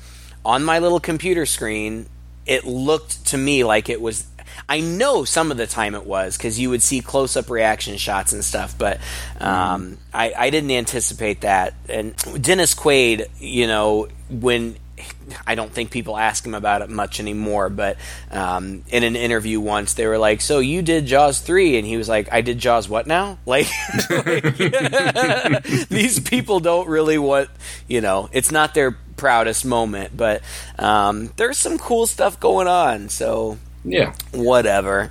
[0.44, 2.06] on my little computer screen
[2.46, 4.26] it looked to me like it was
[4.68, 7.96] I know some of the time it was because you would see close up reaction
[7.96, 9.00] shots and stuff, but
[9.40, 11.74] um, I, I didn't anticipate that.
[11.88, 14.76] And Dennis Quaid, you know, when
[15.46, 17.96] I don't think people ask him about it much anymore, but
[18.30, 21.76] um, in an interview once, they were like, "So you did Jaws three?
[21.76, 23.66] and he was like, "I did Jaws what now?" Like,
[24.10, 24.42] like,
[25.88, 27.48] these people don't really want,
[27.88, 30.42] you know, it's not their proudest moment, but
[30.78, 33.08] um, there's some cool stuff going on.
[33.08, 34.14] So Yeah.
[34.32, 35.10] whatever.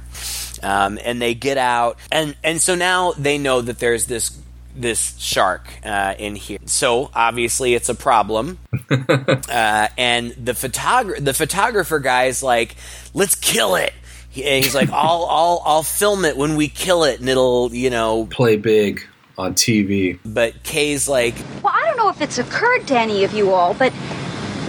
[0.61, 4.29] Um, and they get out, and and so now they know that there's this
[4.75, 6.59] this shark uh, in here.
[6.65, 8.59] So obviously it's a problem.
[8.89, 12.75] uh, and the photog- the photographer guy's like,
[13.13, 13.93] "Let's kill it."
[14.29, 17.73] He- and he's like, "I'll I'll I'll film it when we kill it, and it'll
[17.73, 19.01] you know." Play big
[19.37, 20.19] on TV.
[20.25, 23.73] But Kay's like, Well, I don't know if it's occurred to any of you all,
[23.73, 23.93] but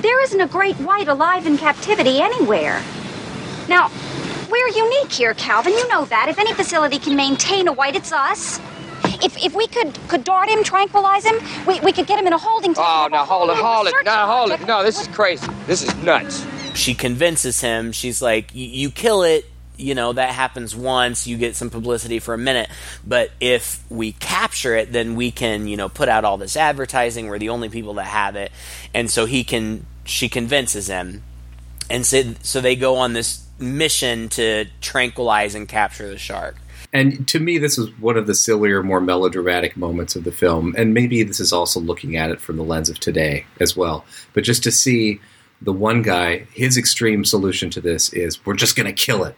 [0.01, 2.83] there isn't a great white alive in captivity anywhere.
[3.69, 3.91] Now,
[4.51, 5.73] we're unique here, Calvin.
[5.73, 6.29] You know that.
[6.29, 8.61] If any facility can maintain a white, it's us.
[9.23, 11.37] If, if we could, could dart him, tranquilize him,
[11.67, 12.89] we, we could get him in a holding oh, tank.
[12.89, 13.91] Oh, now hold it, hold it.
[13.91, 14.67] researching Now hold it.
[14.67, 15.47] No, this is crazy.
[15.67, 16.47] This is nuts.
[16.75, 17.93] she convinces him.
[17.93, 19.47] She's like, "You kill it."
[19.77, 21.27] You know that happens once.
[21.27, 22.71] You get some publicity for a minute,
[23.05, 27.27] but if we capture it, then we can, you know, put out all this advertising.
[27.27, 28.53] We're the only people that have it,
[28.93, 29.87] and so he can.
[30.05, 31.23] She convinces him,
[31.91, 36.57] and so so they go on this mission to tranquilize and capture the shark.
[36.95, 40.77] And to me, this was one of the sillier, more melodramatic moments of the film.
[40.79, 44.05] And maybe this is also looking at it from the lens of today as well.
[44.33, 45.21] But just to see
[45.61, 49.35] the one guy, his extreme solution to this is we're just going to kill it.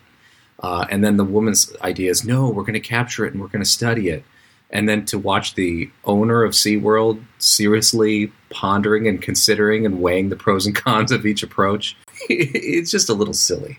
[0.60, 3.48] Uh, and then the woman's idea is no, we're going to capture it and we're
[3.48, 4.22] going to study it.
[4.70, 10.36] And then to watch the owner of SeaWorld seriously pondering and considering and weighing the
[10.36, 11.96] pros and cons of each approach,
[12.28, 13.78] it's just a little silly.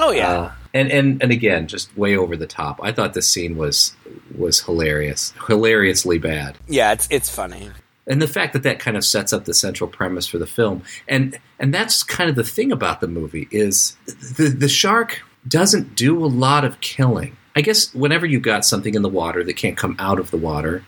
[0.00, 2.80] Oh yeah, Uh, and and and again, just way over the top.
[2.82, 3.94] I thought this scene was
[4.36, 6.58] was hilarious, hilariously bad.
[6.68, 7.70] yeah, it's it's funny.
[8.06, 10.82] And the fact that that kind of sets up the central premise for the film,
[11.08, 13.96] and and that's kind of the thing about the movie is
[14.36, 17.36] the the shark doesn't do a lot of killing.
[17.56, 20.36] I guess whenever you've got something in the water that can't come out of the
[20.36, 20.84] water,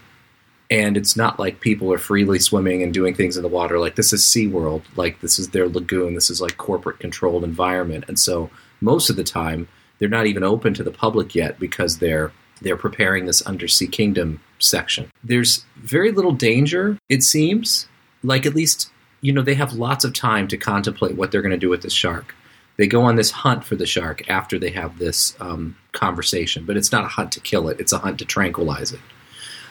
[0.71, 3.79] and it's not like people are freely swimming and doing things in the water.
[3.79, 6.15] Like this is SeaWorld, like this is their lagoon.
[6.15, 8.51] This is like corporate controlled environment, and so
[8.81, 12.77] most of the time they're not even open to the public yet because they're they're
[12.77, 15.11] preparing this undersea kingdom section.
[15.23, 17.87] There's very little danger, it seems.
[18.23, 18.91] Like at least
[19.21, 21.83] you know they have lots of time to contemplate what they're going to do with
[21.83, 22.35] this shark.
[22.77, 26.77] They go on this hunt for the shark after they have this um, conversation, but
[26.77, 29.01] it's not a hunt to kill it; it's a hunt to tranquilize it.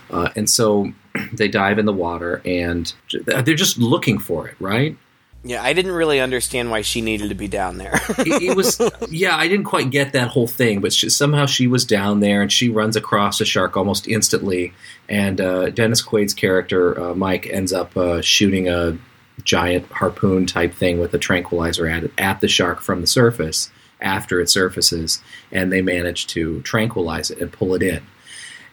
[0.09, 0.91] Uh, and so
[1.33, 2.93] they dive in the water and
[3.25, 4.97] they're just looking for it, right?
[5.45, 7.93] Yeah, I didn't really understand why she needed to be down there.
[8.17, 11.67] it, it was yeah i didn't quite get that whole thing but she, somehow she
[11.67, 14.73] was down there and she runs across a shark almost instantly
[15.07, 18.97] and uh, dennis quaid's character uh, mike ends up uh, shooting a
[19.43, 23.69] giant harpoon type thing with a tranquilizer at it at the shark from the surface
[24.01, 28.01] after it surfaces and they manage to tranquilize it and pull it in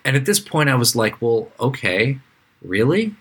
[0.04, 2.18] and at this point i was like well okay
[2.62, 3.14] really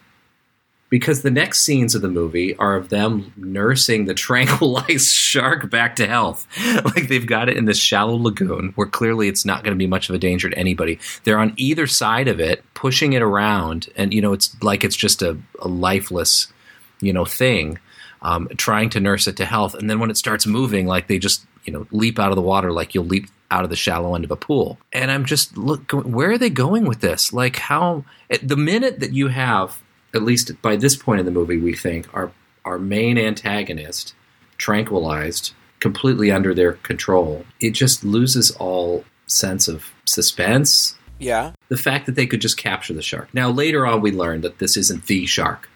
[0.92, 5.96] because the next scenes of the movie are of them nursing the tranquilized shark back
[5.96, 6.46] to health.
[6.96, 9.88] like they've got it in this shallow lagoon where clearly it's not going to be
[9.88, 11.00] much of a danger to anybody.
[11.24, 14.96] They're on either side of it, pushing it around, and you know it's like it's
[14.96, 16.52] just a, a lifeless,
[17.00, 17.80] you know, thing.
[18.24, 21.18] Um, trying to nurse it to health, and then when it starts moving, like they
[21.18, 24.16] just you know leap out of the water, like you'll leap out of the shallow
[24.16, 24.80] end of a pool.
[24.92, 27.32] And I'm just look, going, where are they going with this?
[27.34, 28.06] Like how
[28.42, 29.78] the minute that you have
[30.14, 32.32] at least by this point in the movie, we think our
[32.66, 34.14] our main antagonist
[34.58, 37.46] tranquilized, completely under their control.
[37.60, 40.96] It just loses all sense of suspense.
[41.18, 41.54] Yeah.
[41.70, 43.34] The fact that they could just capture the shark.
[43.34, 45.70] Now later on, we learned that this isn't the shark.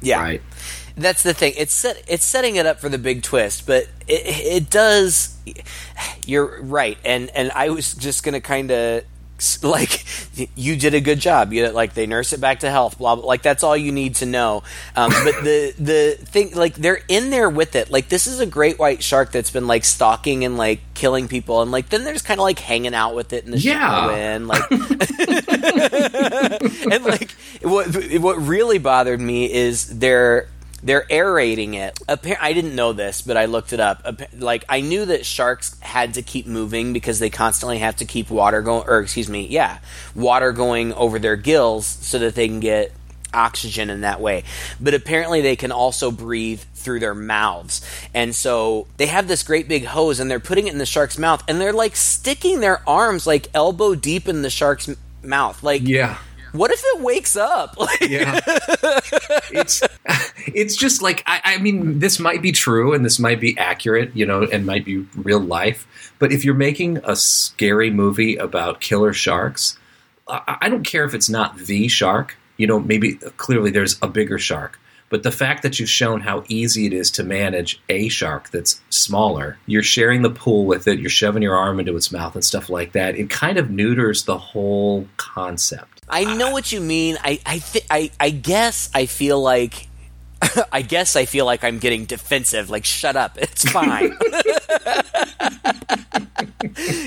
[0.00, 0.20] Yeah.
[0.20, 0.42] Right.
[1.00, 1.54] That's the thing.
[1.56, 4.22] It's set, it's setting it up for the big twist, but it,
[4.64, 5.36] it does.
[6.26, 9.04] You're right, and and I was just gonna kind of
[9.62, 10.04] like
[10.54, 11.52] you did a good job.
[11.52, 12.98] You like they nurse it back to health.
[12.98, 13.24] Blah blah.
[13.24, 14.62] Like that's all you need to know.
[14.94, 17.90] Um, but the the thing like they're in there with it.
[17.90, 21.62] Like this is a great white shark that's been like stalking and like killing people,
[21.62, 24.04] and like then there's kind of like hanging out with it in the Yeah.
[24.06, 24.70] show and like
[26.92, 27.30] and like
[27.62, 27.86] what
[28.20, 30.48] what really bothered me is they're
[30.82, 31.98] they're aerating it.
[32.08, 34.02] I didn't know this, but I looked it up.
[34.04, 38.04] Appa- Like I knew that sharks had to keep moving because they constantly have to
[38.04, 39.78] keep water going, or excuse me, yeah,
[40.14, 42.92] water going over their gills so that they can get
[43.32, 44.42] oxygen in that way.
[44.80, 47.80] But apparently they can also breathe through their mouths.
[48.14, 51.18] And so they have this great big hose and they're putting it in the shark's
[51.18, 54.88] mouth and they're like sticking their arms like elbow deep in the shark's
[55.22, 55.62] mouth.
[55.62, 56.16] Like Yeah.
[56.52, 57.76] What if it wakes up?
[57.78, 58.40] Like Yeah.
[59.52, 59.82] it's
[60.46, 64.14] it's just like I, I mean, this might be true and this might be accurate,
[64.14, 65.86] you know, and might be real life.
[66.18, 69.78] But if you're making a scary movie about killer sharks,
[70.28, 72.36] I, I don't care if it's not the shark.
[72.56, 74.78] You know, maybe clearly there's a bigger shark.
[75.10, 78.80] But the fact that you've shown how easy it is to manage a shark that's
[78.88, 82.44] smaller, you're sharing the pool with it, you're shoving your arm into its mouth and
[82.44, 86.00] stuff like that, it kind of neuters the whole concept.
[86.08, 87.18] I know what you mean.
[87.22, 89.88] I I thi- I I guess I feel like
[90.72, 92.70] I guess I feel like I'm getting defensive.
[92.70, 93.38] Like shut up.
[93.38, 94.16] It's fine.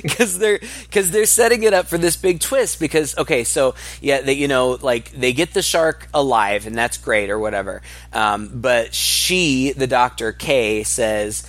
[0.08, 0.60] Cuz they're
[0.92, 4.48] cuz they're setting it up for this big twist because okay, so yeah, they you
[4.48, 7.82] know like they get the shark alive and that's great or whatever.
[8.12, 11.44] Um, but she, the doctor Kay says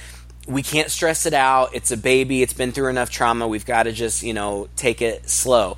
[0.47, 1.71] we can't stress it out.
[1.75, 2.43] It's a baby.
[2.43, 3.49] It's been through enough trauma.
[3.49, 5.77] We've got to just, you know, take it slow.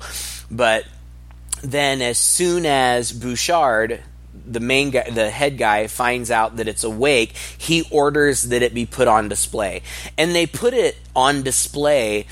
[0.51, 0.85] But
[1.63, 4.03] then as soon as Bouchard,
[4.51, 8.73] the main guy, the head guy, finds out that it's awake, he orders that it
[8.73, 9.81] be put on display.
[10.17, 12.25] And they put it on display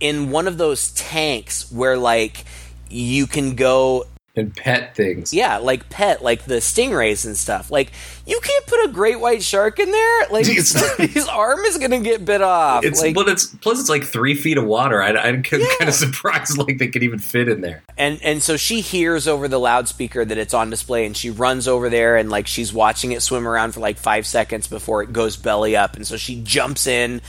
[0.00, 2.44] in one of those tanks where like
[2.88, 4.06] you can go
[4.40, 5.32] And pet things.
[5.32, 7.70] yeah, like pet, like the stingrays and stuff.
[7.70, 7.92] Like
[8.26, 10.26] you can't put a great white shark in there.
[10.30, 12.84] Like his arm is gonna get bit off.
[12.84, 15.02] It's like, but it's plus it's like three feet of water.
[15.02, 17.82] I, I'm kind of surprised like they could even fit in there.
[17.98, 21.68] and and so she hears over the loudspeaker that it's on display, and she runs
[21.68, 25.12] over there and like she's watching it swim around for like five seconds before it
[25.12, 27.20] goes belly up, and so she jumps in.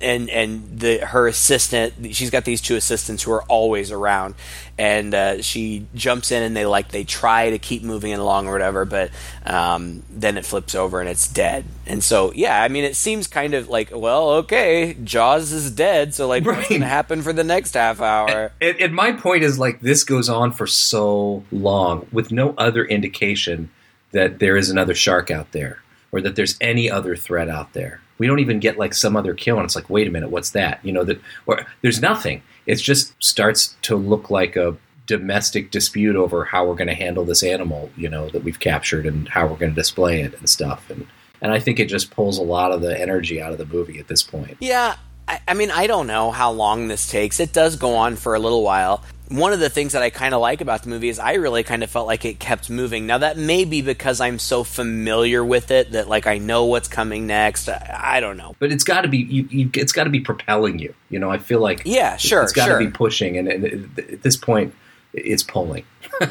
[0.00, 4.34] And and the her assistant, she's got these two assistants who are always around,
[4.78, 8.46] and uh, she jumps in and they like they try to keep moving it along
[8.46, 9.10] or whatever, but
[9.44, 11.64] um, then it flips over and it's dead.
[11.86, 16.14] And so yeah, I mean it seems kind of like well okay, Jaws is dead,
[16.14, 18.52] so like what's gonna happen for the next half hour?
[18.60, 22.84] And, and my point is like this goes on for so long with no other
[22.84, 23.70] indication
[24.12, 25.82] that there is another shark out there
[26.12, 28.00] or that there's any other threat out there.
[28.18, 30.50] We don't even get like some other kill, and it's like, wait a minute, what's
[30.50, 30.80] that?
[30.84, 32.42] You know that or there's nothing.
[32.66, 37.24] It just starts to look like a domestic dispute over how we're going to handle
[37.24, 40.48] this animal, you know, that we've captured and how we're going to display it and
[40.48, 40.88] stuff.
[40.90, 41.06] And
[41.40, 43.98] and I think it just pulls a lot of the energy out of the movie
[43.98, 44.56] at this point.
[44.60, 44.96] Yeah,
[45.28, 47.38] I, I mean, I don't know how long this takes.
[47.38, 49.04] It does go on for a little while.
[49.28, 51.62] One of the things that I kind of like about the movie is I really
[51.62, 53.06] kind of felt like it kept moving.
[53.06, 56.88] Now that may be because I'm so familiar with it that like I know what's
[56.88, 57.68] coming next.
[57.68, 58.56] I, I don't know.
[58.58, 61.30] but it's got to be you, you, it's got to be propelling you you know
[61.30, 62.78] i feel like Yeah, sure, it's got to sure.
[62.78, 64.74] be pushing and, and at this point
[65.12, 65.84] it's pulling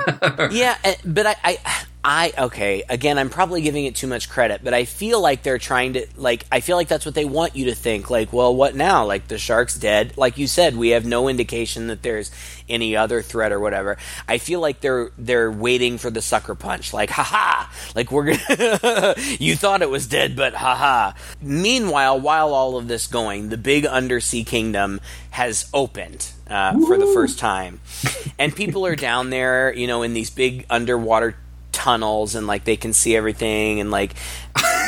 [0.51, 1.57] yeah, eh, but I, I,
[2.09, 2.83] I, okay.
[2.87, 6.07] Again, I'm probably giving it too much credit, but I feel like they're trying to,
[6.15, 8.09] like, I feel like that's what they want you to think.
[8.09, 9.05] Like, well, what now?
[9.05, 10.15] Like, the shark's dead.
[10.15, 12.31] Like you said, we have no indication that there's
[12.69, 13.97] any other threat or whatever.
[14.25, 16.93] I feel like they're they're waiting for the sucker punch.
[16.93, 17.69] Like, haha.
[17.93, 19.15] Like we're gonna.
[19.39, 21.11] you thought it was dead, but haha.
[21.41, 25.01] Meanwhile, while all of this going, the big undersea kingdom
[25.31, 27.81] has opened uh, for the first time,
[28.39, 31.35] and people are down there, you know, in these big underwater
[31.77, 34.15] tunnels, and like they can see everything, and like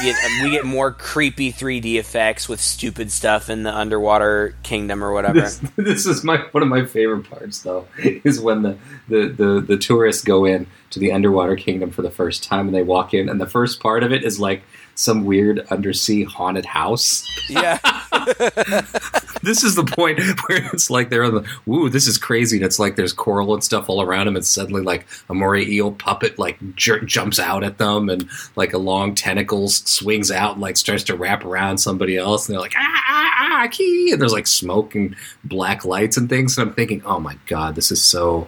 [0.03, 0.13] you
[0.43, 5.41] we get more creepy 3D effects with stupid stuff in the underwater kingdom or whatever.
[5.41, 8.77] this, this is my one of my favorite parts though is when the,
[9.07, 12.75] the, the, the tourists go in to the underwater kingdom for the first time and
[12.75, 14.63] they walk in and the first part of it is like
[14.99, 17.79] some weird undersea haunted house yeah.
[19.41, 22.65] this is the point where it's like they're on the ooh this is crazy and
[22.65, 25.91] it's like there's coral and stuff all around them and suddenly like a moray eel
[25.91, 30.61] puppet like jer- jumps out at them and like a long tentacles swings out and
[30.61, 33.29] like starts to wrap around somebody else and they're like ah, ah,
[33.59, 36.57] ah, key, and there's like smoke and black lights and things.
[36.57, 38.47] And I'm thinking, oh my god, this is so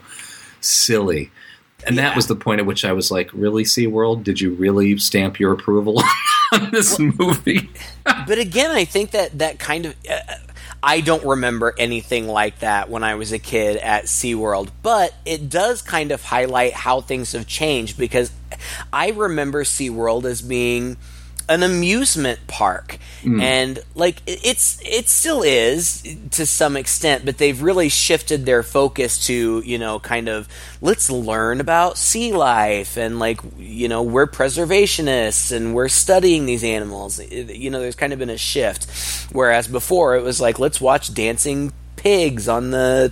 [0.60, 1.32] silly.
[1.88, 2.04] And Yeah.
[2.04, 4.24] that was the point at which I was like, really, SeaWorld?
[4.24, 6.02] Did you really stamp your approval
[6.54, 7.70] on this movie?
[8.04, 9.96] but again, I think that that kind of.
[10.10, 10.20] Uh,
[10.84, 15.48] I don't remember anything like that when I was a kid at SeaWorld, but it
[15.48, 18.32] does kind of highlight how things have changed because
[18.92, 20.98] I remember SeaWorld as being
[21.52, 22.98] an amusement park.
[23.24, 23.42] Mm.
[23.42, 29.28] And like it's it still is to some extent but they've really shifted their focus
[29.28, 30.48] to you know kind of
[30.82, 36.64] let's learn about sea life and like you know we're preservationists and we're studying these
[36.64, 37.20] animals.
[37.20, 38.88] You know there's kind of been a shift.
[39.32, 43.12] Whereas before it was like let's watch dancing pigs on the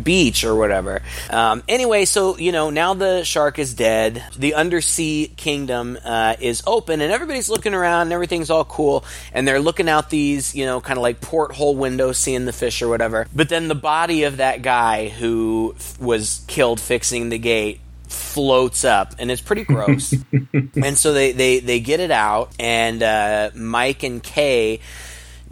[0.00, 1.02] beach or whatever.
[1.30, 4.24] Um, anyway, so you know now the shark is dead.
[4.36, 9.46] The undersea kingdom uh, is open, and everybody's looking around, and everything's all cool, and
[9.46, 12.88] they're looking out these you know kind of like porthole windows, seeing the fish or
[12.88, 13.26] whatever.
[13.34, 18.84] But then the body of that guy who f- was killed fixing the gate floats
[18.84, 20.14] up and it's pretty gross
[20.52, 24.80] and so they, they they get it out and uh, mike and kay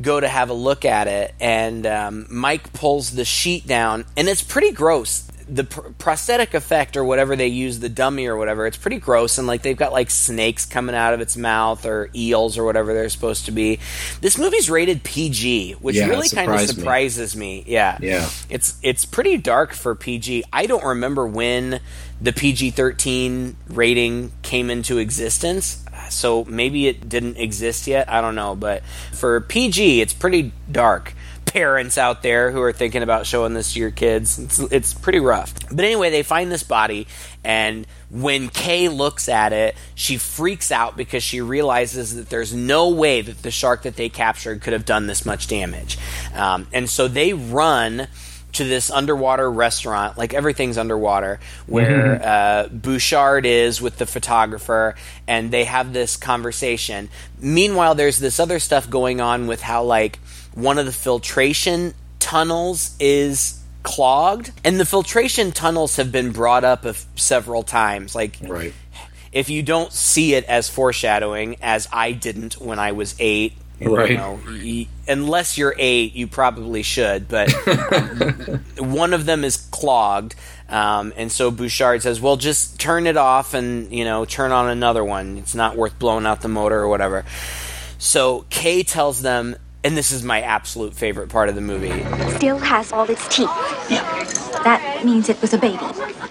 [0.00, 4.28] go to have a look at it, and um, Mike pulls the sheet down, and
[4.28, 5.26] it's pretty gross.
[5.52, 9.36] The pr- prosthetic effect, or whatever they use, the dummy or whatever, it's pretty gross.
[9.36, 12.94] And like they've got like snakes coming out of its mouth, or eels, or whatever
[12.94, 13.80] they're supposed to be.
[14.20, 16.80] This movie's rated PG, which Yeah, really kind of surprised me.
[16.82, 17.64] surprises me.
[17.66, 18.30] Yeah, Yeah.
[18.48, 20.44] it's it's pretty dark for PG.
[20.52, 21.80] I don't remember when
[22.20, 28.10] the PG thirteen rating came into existence, so maybe it didn't exist yet.
[28.10, 31.14] I don't know, but for PG, it's pretty dark.
[31.46, 35.18] Parents out there who are thinking about showing this to your kids, it's, it's pretty
[35.18, 35.52] rough.
[35.68, 37.08] But anyway, they find this body,
[37.42, 42.90] and when Kay looks at it, she freaks out because she realizes that there's no
[42.90, 45.98] way that the shark that they captured could have done this much damage.
[46.34, 48.08] Um, and so they run
[48.52, 54.94] to this underwater restaurant, like everything's underwater, where uh, Bouchard is with the photographer,
[55.28, 57.08] and they have this conversation.
[57.40, 60.18] Meanwhile, there's this other stuff going on with how, like,
[60.54, 66.84] one of the filtration tunnels is clogged, and the filtration tunnels have been brought up
[66.84, 68.14] of several times.
[68.14, 68.74] Like, Right.
[69.32, 73.96] if you don't see it as foreshadowing, as I didn't when I was eight, you
[73.96, 74.16] Right.
[74.16, 77.28] know, y- unless you're eight, you probably should.
[77.28, 78.60] But um,
[78.92, 80.34] one of them is clogged,
[80.68, 84.68] um, and so Bouchard says, "Well, just turn it off and you know turn on
[84.68, 85.38] another one.
[85.38, 87.24] It's not worth blowing out the motor or whatever."
[87.98, 92.04] So Kay tells them, and this is my absolute favorite part of the movie.
[92.36, 93.48] Still has all its teeth.
[93.90, 94.02] Yeah.
[94.64, 95.78] That means it was a baby.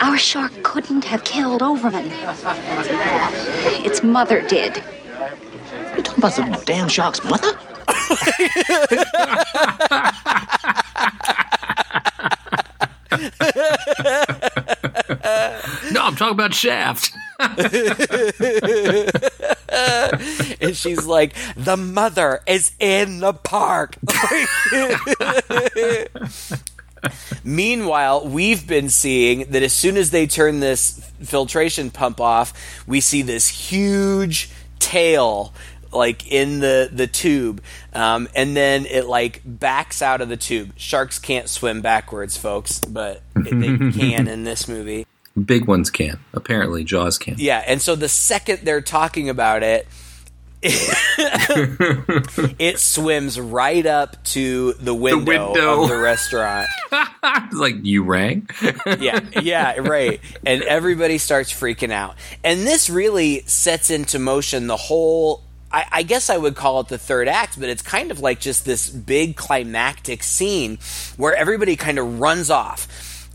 [0.02, 2.12] Our shark couldn't have killed Overman.
[3.86, 4.84] Its mother did.
[6.20, 7.58] You talking about some damn shark's mother?
[15.92, 17.12] No, I'm talking about Shaft.
[20.60, 23.96] and she's like, "The mother is in the park."
[27.44, 32.54] Meanwhile, we've been seeing that as soon as they turn this filtration pump off,
[32.86, 34.50] we see this huge
[34.80, 35.54] tail
[35.92, 37.62] like in the the tube
[37.94, 42.80] um, and then it like backs out of the tube sharks can't swim backwards folks
[42.80, 43.50] but they
[43.92, 45.06] can in this movie
[45.46, 46.20] Big ones can.
[46.34, 47.36] Apparently, Jaws can.
[47.38, 49.88] yeah, and so the second they're talking about it,
[52.60, 55.84] it swims right up to the window, window.
[55.84, 56.68] of the restaurant.
[57.22, 58.50] It's like you rang.
[59.00, 60.22] yeah, yeah, right.
[60.46, 62.16] And everybody starts freaking out.
[62.44, 65.44] And this really sets into motion the whole.
[65.72, 68.40] I, I guess I would call it the third act, but it's kind of like
[68.40, 70.80] just this big climactic scene
[71.18, 72.88] where everybody kind of runs off.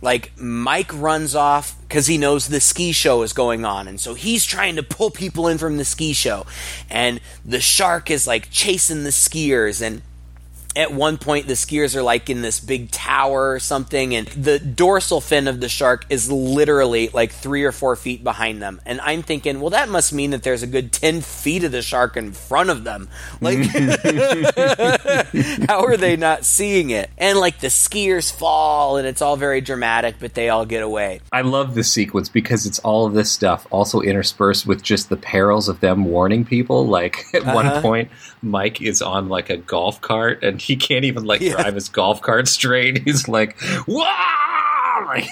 [0.02, 4.14] Like Mike runs off because he knows the ski show is going on, and so
[4.14, 6.44] he's trying to pull people in from the ski show.
[6.90, 10.02] And the shark is like chasing the skiers, and
[10.76, 14.58] at one point the skiers are like in this big tower or something and the
[14.58, 19.00] dorsal fin of the shark is literally like three or four feet behind them and
[19.02, 22.16] i'm thinking well that must mean that there's a good 10 feet of the shark
[22.16, 23.08] in front of them
[23.40, 23.58] like
[25.68, 29.60] how are they not seeing it and like the skiers fall and it's all very
[29.60, 33.30] dramatic but they all get away I love this sequence because it's all of this
[33.30, 36.86] stuff also interspersed with just the perils of them warning people.
[36.86, 37.54] Like at Uh-huh.
[37.54, 38.10] one point,
[38.44, 41.52] Mike is on like a golf cart and he can't even like Yeah.
[41.52, 43.02] drive his golf cart straight.
[43.04, 45.14] He's like, "Wow!"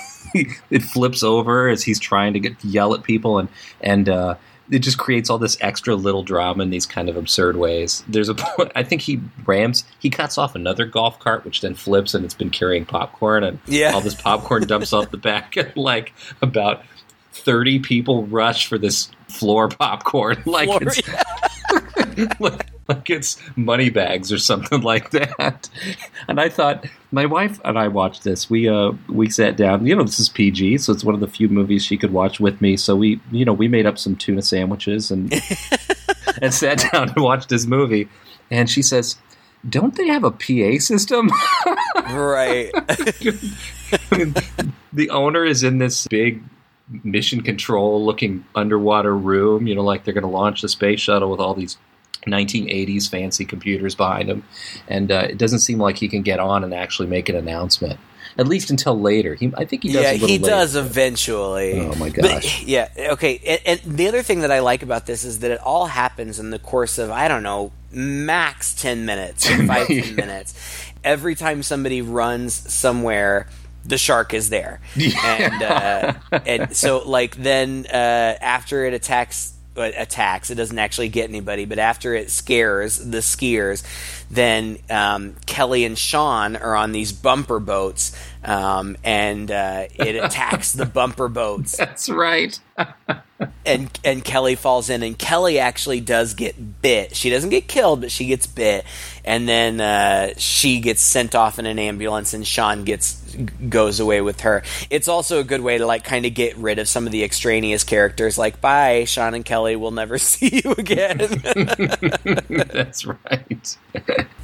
[0.71, 3.49] It flips over as he's trying to get yell at people and
[3.83, 4.37] and uh,
[4.71, 8.03] it just creates all this extra little drama in these kind of absurd ways.
[8.09, 11.75] There's a point I think he rams he cuts off another golf cart which then
[11.75, 13.93] flips and it's been carrying popcorn and Yeah.
[13.93, 16.83] all this popcorn dumps off the back and like about
[17.33, 24.33] 30 people rush for this floor popcorn like Floor- it's like, like it's money bags
[24.33, 25.68] or something like that.
[26.28, 28.51] And I thought my wife and I watched this.
[28.51, 29.87] We uh we sat down.
[29.87, 32.41] You know, this is PG, so it's one of the few movies she could watch
[32.41, 32.76] with me.
[32.76, 35.33] So we you know we made up some tuna sandwiches and
[36.43, 38.09] and sat down and watched this movie.
[38.51, 39.16] And she says,
[39.68, 41.30] "Don't they have a PA system?"
[42.11, 42.70] right.
[44.93, 46.43] the owner is in this big
[47.05, 51.30] mission control looking underwater room, you know, like they're going to launch the space shuttle
[51.30, 51.78] with all these
[52.27, 54.45] 1980s fancy computers behind him.
[54.89, 57.99] And uh, it doesn't seem like he can get on and actually make an announcement.
[58.39, 59.35] At least until later.
[59.35, 60.03] He, I think he does.
[60.05, 60.47] yeah, he later.
[60.47, 61.81] does eventually.
[61.81, 62.62] Oh, my But, gosh.
[62.64, 62.89] yeah.
[62.97, 63.41] Okay.
[63.66, 66.39] And, and the other thing that I like about this is that it all happens
[66.39, 70.55] in the course of I don't know max ten minutes, five ten minutes.
[71.05, 73.49] Every time somebody runs somewhere.
[73.85, 74.81] The shark is there,
[75.25, 76.12] and uh,
[76.47, 77.97] and so like then uh,
[78.41, 80.51] after it attacks attacks.
[80.51, 83.83] It doesn't actually get anybody, but after it scares the skiers,
[84.33, 90.72] then um, Kelly and Sean are on these bumper boats, um, and uh, it attacks
[90.72, 92.59] the bumper boats, That's right.
[93.66, 97.14] and and Kelly falls in, and Kelly actually does get bit.
[97.14, 98.87] She doesn't get killed, but she gets bit,
[99.24, 103.20] and then uh, she gets sent off in an ambulance, and Sean gets
[103.68, 104.62] goes away with her.
[104.91, 107.24] It's also a good way to like kind of get rid of some of the
[107.24, 108.37] extraneous characters.
[108.39, 111.18] Like, bye, Sean and Kelly, we'll never see you again.
[112.49, 113.76] That's right.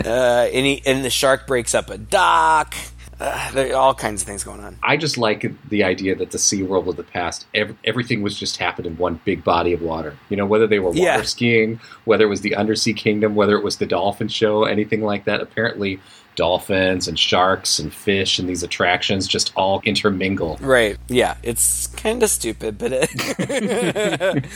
[0.09, 2.75] Uh, and, he, and the shark breaks up a dock.
[3.21, 4.77] Uh, there are all kinds of things going on.
[4.81, 8.39] I just like the idea that the Sea World of the past, ev- everything was
[8.39, 10.17] just happened in one big body of water.
[10.29, 11.23] You know, whether they were water Yeah.
[11.23, 15.25] skiing, whether it was the Undersea Kingdom, whether it was the dolphin show, anything like
[15.25, 15.41] that.
[15.41, 15.99] Apparently,
[16.39, 20.57] dolphins and sharks and fish and these attractions just all intermingle.
[20.61, 20.97] Right.
[21.09, 21.37] Yeah.
[21.43, 24.47] It's kind of stupid, but it.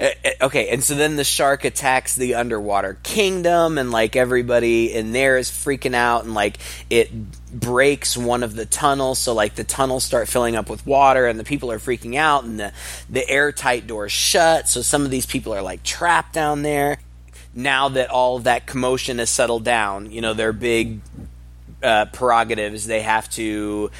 [0.00, 0.08] Uh,
[0.42, 5.36] okay, and so then the shark attacks the underwater kingdom, and like everybody in there
[5.36, 6.58] is freaking out, and like
[6.90, 7.10] it
[7.50, 11.40] breaks one of the tunnels, so like the tunnels start filling up with water, and
[11.40, 12.72] the people are freaking out, and the
[13.08, 16.98] the airtight doors shut, so some of these people are like trapped down there.
[17.56, 21.00] Now that all that commotion has settled down, you know their big
[21.82, 23.90] uh, prerogatives, they have to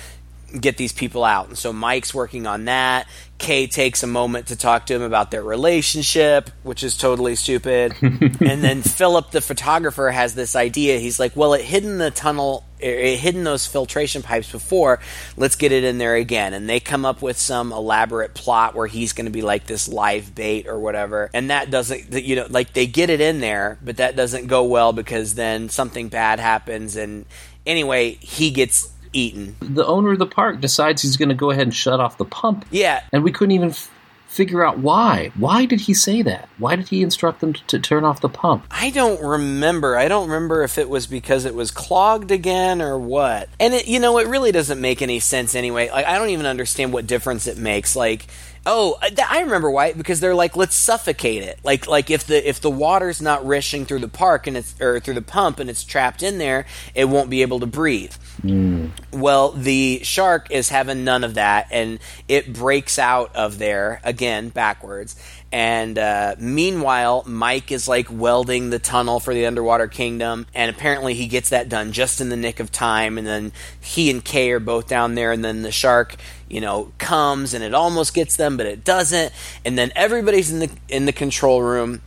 [0.60, 1.48] get these people out.
[1.48, 3.08] And so Mike's working on that.
[3.38, 7.94] Kay takes a moment to talk to him about their relationship, which is totally stupid.
[8.00, 10.98] and then Philip, the photographer, has this idea.
[10.98, 15.00] He's like, "Well, it hid in the tunnel, it hid in those filtration pipes before.
[15.36, 18.86] Let's get it in there again." And they come up with some elaborate plot where
[18.86, 21.30] he's going to be like this live bait or whatever.
[21.32, 24.64] And that doesn't, you know, like they get it in there, but that doesn't go
[24.64, 26.96] well because then something bad happens.
[26.96, 27.26] And
[27.66, 29.56] anyway, he gets eaten.
[29.60, 32.24] The owner of the park decides he's going to go ahead and shut off the
[32.24, 33.90] pump, Yeah, and we couldn't even f-
[34.26, 35.30] figure out why.
[35.36, 36.48] Why did he say that?
[36.58, 38.66] Why did he instruct them to, to turn off the pump?
[38.70, 39.96] I don't remember.
[39.96, 43.48] I don't remember if it was because it was clogged again or what.
[43.58, 45.90] And it, you know, it really doesn't make any sense anyway.
[45.90, 47.96] Like, I don't even understand what difference it makes.
[47.96, 48.26] Like,
[48.66, 49.92] oh, uh, th- I remember why.
[49.92, 51.58] Because they're like, let's suffocate it.
[51.64, 55.00] Like, like if the if the water's not rushing through the park and it's or
[55.00, 58.12] through the pump and it's trapped in there, it won't be able to breathe.
[58.42, 58.75] Hmm.
[59.12, 64.48] Well, the shark is having none of that, and it breaks out of there again
[64.50, 65.16] backwards.
[65.52, 71.14] And uh, meanwhile, Mike is like welding the tunnel for the underwater kingdom, and apparently
[71.14, 73.16] he gets that done just in the nick of time.
[73.16, 76.16] And then he and Kay are both down there, and then the shark,
[76.48, 79.32] you know, comes and it almost gets them, but it doesn't.
[79.64, 82.02] And then everybody's in the in the control room,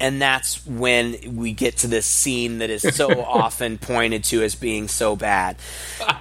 [0.00, 4.54] and that's when we get to this scene that is so often pointed to as
[4.54, 5.56] being so bad.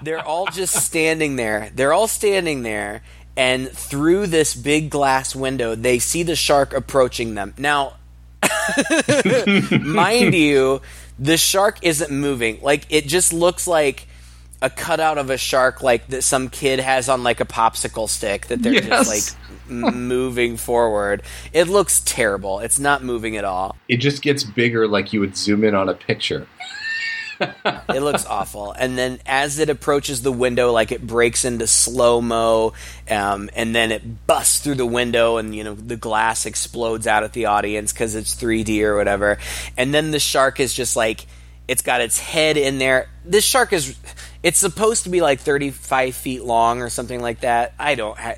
[0.02, 1.72] They're all just standing there.
[1.74, 3.04] They're all standing there,
[3.36, 7.54] and through this big glass window, they see the shark approaching them.
[7.58, 7.98] Now,
[9.80, 10.82] mind you,
[11.20, 12.60] the shark isn't moving.
[12.62, 14.08] Like it just looks like
[14.62, 18.48] a cutout of a shark, like that some kid has on like a popsicle stick
[18.48, 18.88] that they're Yes.
[18.88, 21.22] just like moving forward.
[21.54, 22.60] It looks terrible.
[22.60, 23.76] It's not moving at all.
[23.88, 26.48] It just gets bigger, like you would zoom in on a picture.
[27.40, 28.72] It looks awful.
[28.72, 32.74] And then as it approaches the window, like it breaks into slow mo,
[33.12, 37.24] um, and then it busts through the window, and you know the glass explodes out
[37.24, 39.38] at the audience because it's 3D or whatever.
[39.78, 41.28] And then the shark is just like
[41.68, 43.08] it's got its head in there.
[43.24, 43.96] This shark is
[44.44, 47.74] it's supposed to be like 35 feet long or something like that.
[47.80, 48.18] I don't.
[48.18, 48.36] Ha-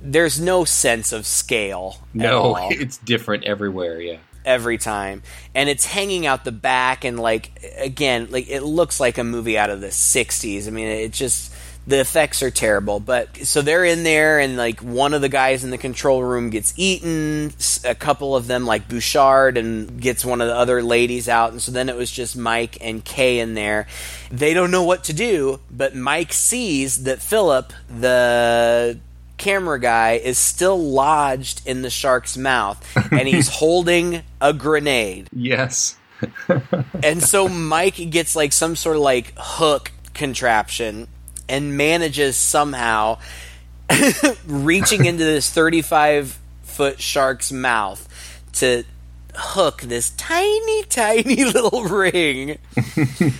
[0.00, 1.96] there's no sense of scale.
[2.10, 4.00] at No, all it's different everywhere.
[4.00, 4.18] Yeah.
[4.44, 5.22] every time
[5.54, 9.58] and it's hanging out the back and like again like it looks like a movie
[9.58, 11.52] out of the 60s i mean it just
[11.88, 15.64] the effects are terrible but so they're in there and like one of the guys
[15.64, 17.52] in the control room gets eaten
[17.84, 21.62] A couple of them like bouchard and gets one of the other ladies out and
[21.62, 23.86] so then it was just mike and kay in there
[24.30, 28.98] they don't know what to do but mike sees that philip the
[29.38, 35.28] camera guy is still lodged in the shark's mouth and he's holding a grenade.
[35.32, 35.96] Yes.
[37.00, 41.06] And so Mike gets like some sort of like hook contraption
[41.48, 43.18] and manages somehow
[44.46, 48.06] reaching into this 35 foot shark's mouth
[48.52, 48.84] to
[49.38, 52.58] hook this tiny tiny little ring.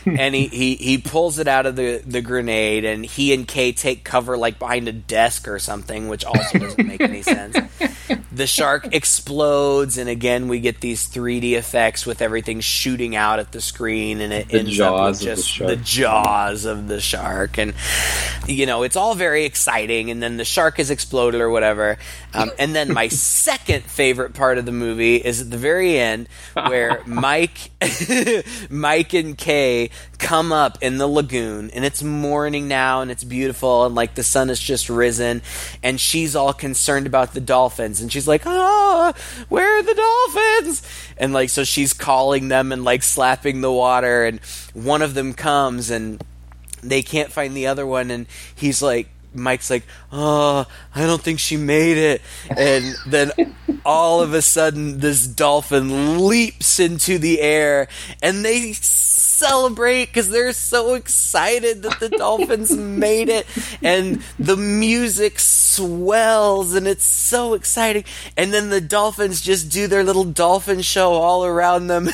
[0.06, 3.72] And he, he, he pulls it out of the, the grenade and he and Kay
[3.72, 7.56] take cover like behind a desk or something which also doesn't make any sense.
[8.32, 13.52] The shark explodes and again we get these 3d effects with everything shooting out at
[13.52, 15.70] the screen and it The ends up with just shark.
[15.70, 17.58] the jaws of the shark.
[17.58, 17.74] And
[18.46, 21.98] you know it's all very exciting and then the shark is exploded or whatever.
[22.34, 26.28] Um, and then my second favorite part of the movie is at the very end
[26.54, 27.70] where mike
[28.70, 33.84] mike and kay come up in the lagoon and it's morning now and it's beautiful
[33.86, 35.40] and like the sun has just risen
[35.82, 39.14] and she's all concerned about the dolphins and she's like ah
[39.48, 40.82] where are the dolphins?
[41.16, 44.40] And like so she's calling them and like slapping the water and
[44.74, 46.22] one of them comes and
[46.82, 51.38] they can't find the other one and he's like Mike's like, "Oh, I don't think
[51.38, 52.22] she made it."
[52.56, 53.32] And then
[53.84, 57.88] all of a sudden this dolphin leaps into the air
[58.22, 58.72] and they
[59.38, 63.46] celebrate cuz they're so excited that the dolphins made it
[63.82, 68.04] and the music swells and it's so exciting
[68.36, 72.04] and then the dolphins just do their little dolphin show all around them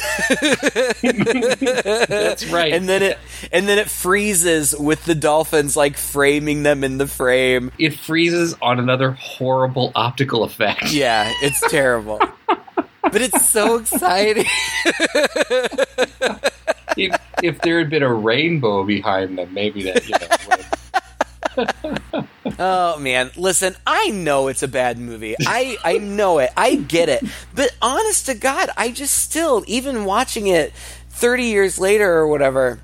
[1.02, 2.72] That's right.
[2.72, 3.18] and then it
[3.52, 7.70] and then it freezes with the dolphins like framing them in the frame.
[7.78, 10.92] it freezes on another horrible optical effect.
[10.92, 12.18] Yeah, it's terrible.
[12.46, 14.46] but it's so exciting.
[17.44, 20.28] if, there had been a rainbow behind them, maybe that you know.
[22.58, 25.34] Oh man, listen, I know it's a bad movie.
[25.40, 26.50] I I know it.
[26.56, 27.24] I get it.
[27.54, 30.72] But honest to God, I just still even watching it
[31.10, 32.80] 30 years later or whatever,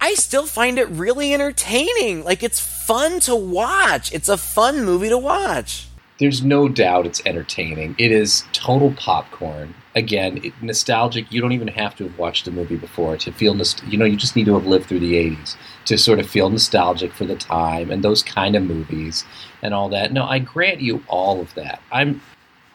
[0.00, 2.24] I still find it really entertaining.
[2.24, 4.12] Like it's fun to watch.
[4.12, 5.86] It's a fun movie to watch.
[6.18, 7.94] There's no doubt it's entertaining.
[7.96, 9.74] It is total popcorn.
[9.98, 11.32] Again, it, nostalgic.
[11.32, 13.52] You don't even have to have watched the movie before to feel.
[13.54, 16.30] Nost- you know, you just need to have lived through the '80s to sort of
[16.30, 19.24] feel nostalgic for the time and those kind of movies
[19.62, 20.12] and all that.
[20.12, 21.80] No, I grant you all of that.
[21.90, 22.22] I'm,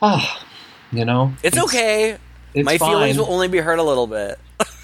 [0.02, 0.46] ah,
[0.92, 2.18] you know, It's, okay.
[2.54, 4.38] It's My fine, feelings will only be hurt a little bit.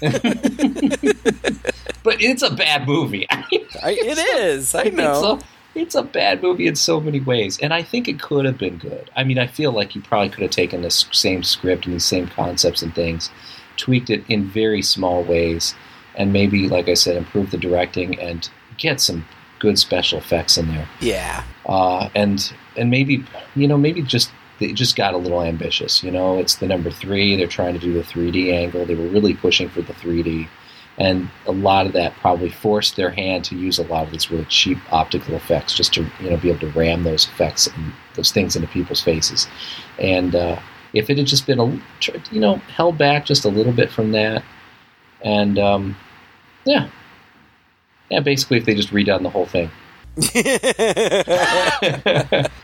[2.02, 3.26] but it's a bad movie.
[3.30, 4.74] I mean, I, it is.
[4.74, 5.38] I It's know.
[5.38, 5.40] a,
[5.74, 8.78] it's a bad movie in so many ways, and I think it could have been
[8.78, 9.10] good.
[9.16, 12.04] I mean, I feel like you probably could have taken this same script and these
[12.04, 13.30] same concepts and things,
[13.76, 15.74] tweaked it in very small ways,
[16.16, 19.26] and maybe, like I said, improve the directing and get some
[19.60, 20.88] good special effects in there.
[21.00, 21.44] Yeah.
[21.66, 26.02] Uh, and and maybe you know maybe just they just got a little ambitious.
[26.02, 27.36] You know, it's the number three.
[27.36, 28.84] They're trying to do the 3D angle.
[28.84, 30.48] They were really pushing for the 3D,
[31.00, 34.30] and a lot of that probably forced their hand to use a lot of these
[34.30, 37.92] really cheap optical effects just to you know be able to ram those effects and
[38.14, 39.48] those things into people's faces.
[39.98, 40.60] And uh,
[40.92, 41.66] if it had just been a
[42.30, 44.44] you know held back just a little bit from that,
[45.22, 45.96] and um,
[46.64, 46.88] yeah.
[48.10, 49.70] Yeah, basically, if they just redone the whole thing,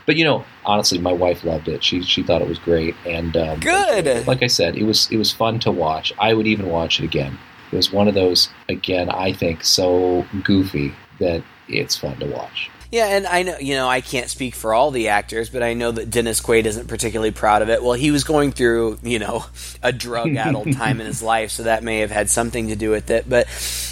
[0.05, 1.81] but you know, honestly, my wife loved it.
[1.83, 4.27] She she thought it was great, and um, Good.
[4.27, 6.11] Like I said, it was it was fun to watch.
[6.19, 7.39] I would even watch it again.
[7.71, 9.09] It was one of those again.
[9.09, 12.69] I think so goofy that it's fun to watch.
[12.89, 15.73] Yeah, and I know, you know, I can't speak for all the actors, but I
[15.73, 17.83] know that Dennis Quaid isn't particularly proud of it.
[17.83, 19.45] Well, he was going through, you know,
[19.83, 23.09] a drug-addled time in his life, so that may have had something to do with
[23.09, 23.27] it.
[23.27, 23.47] But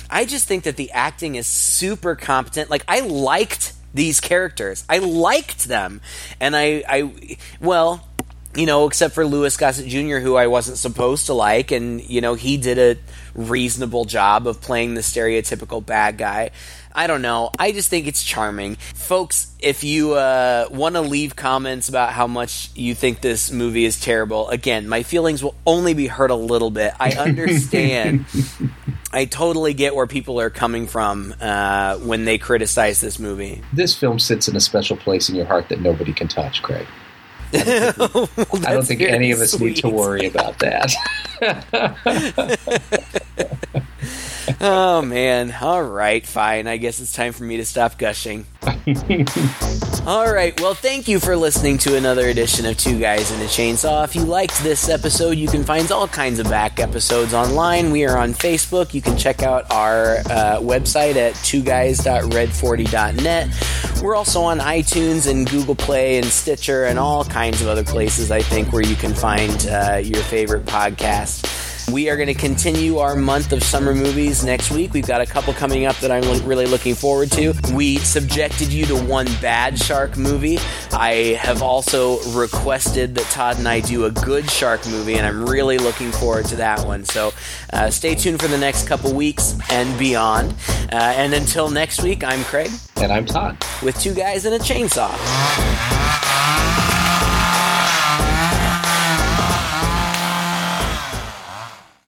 [0.10, 2.70] I just think that the acting is super competent.
[2.70, 4.86] Like, I liked these characters.
[4.88, 6.00] I liked them.
[6.40, 8.08] And I, I well,
[8.56, 12.22] you know, except for Louis Gossett Jr., who I wasn't supposed to like, and you
[12.22, 13.00] know, he did a
[13.36, 16.52] reasonable job of playing the stereotypical bad guy.
[16.98, 17.50] I don't know.
[17.60, 19.54] I just think it's charming, folks.
[19.60, 24.00] If you uh, want to leave comments about how much you think this movie is
[24.00, 26.94] terrible, again, my feelings will only be hurt a little bit.
[26.98, 28.26] I understand.
[29.12, 33.62] I totally get where people are coming from uh, when they criticize this movie.
[33.74, 36.88] This film sits in a special place in your heart that nobody can touch, Craig.
[37.54, 39.68] I don't think, I don't think any of us sweet.
[39.68, 40.94] need to worry about that.
[44.62, 45.54] oh man.
[45.62, 46.68] All right, fine.
[46.68, 48.46] I guess it's time for me to stop gushing.
[50.06, 50.54] All right.
[50.62, 54.04] Well, thank you for listening to another edition of Two Guys and a Chainsaw.
[54.04, 57.90] If you liked this episode, you can find all kinds of back episodes online.
[57.92, 58.94] We are on Facebook.
[58.94, 64.02] You can check out our uh, website at twoguys.red40.net.
[64.04, 68.30] We're also on iTunes and Google Play and Stitcher and all kinds of other places,
[68.30, 71.75] I think, where you can find uh, your favorite podcast.
[71.92, 74.94] We are going to continue our month of summer movies next week.
[74.94, 77.54] We've got a couple coming up that I'm really looking forward to.
[77.74, 80.58] We subjected you to one bad shark movie.
[80.92, 85.46] I have also requested that Todd and I do a good shark movie, and I'm
[85.46, 87.06] really looking forward to that one.
[87.06, 87.34] So
[87.72, 90.56] uh, stay tuned for the next couple weeks and beyond.
[90.92, 92.72] Uh, and until next week, I'm Craig.
[92.98, 93.64] And I'm Todd.
[93.84, 95.12] With two guys and a chainsaw.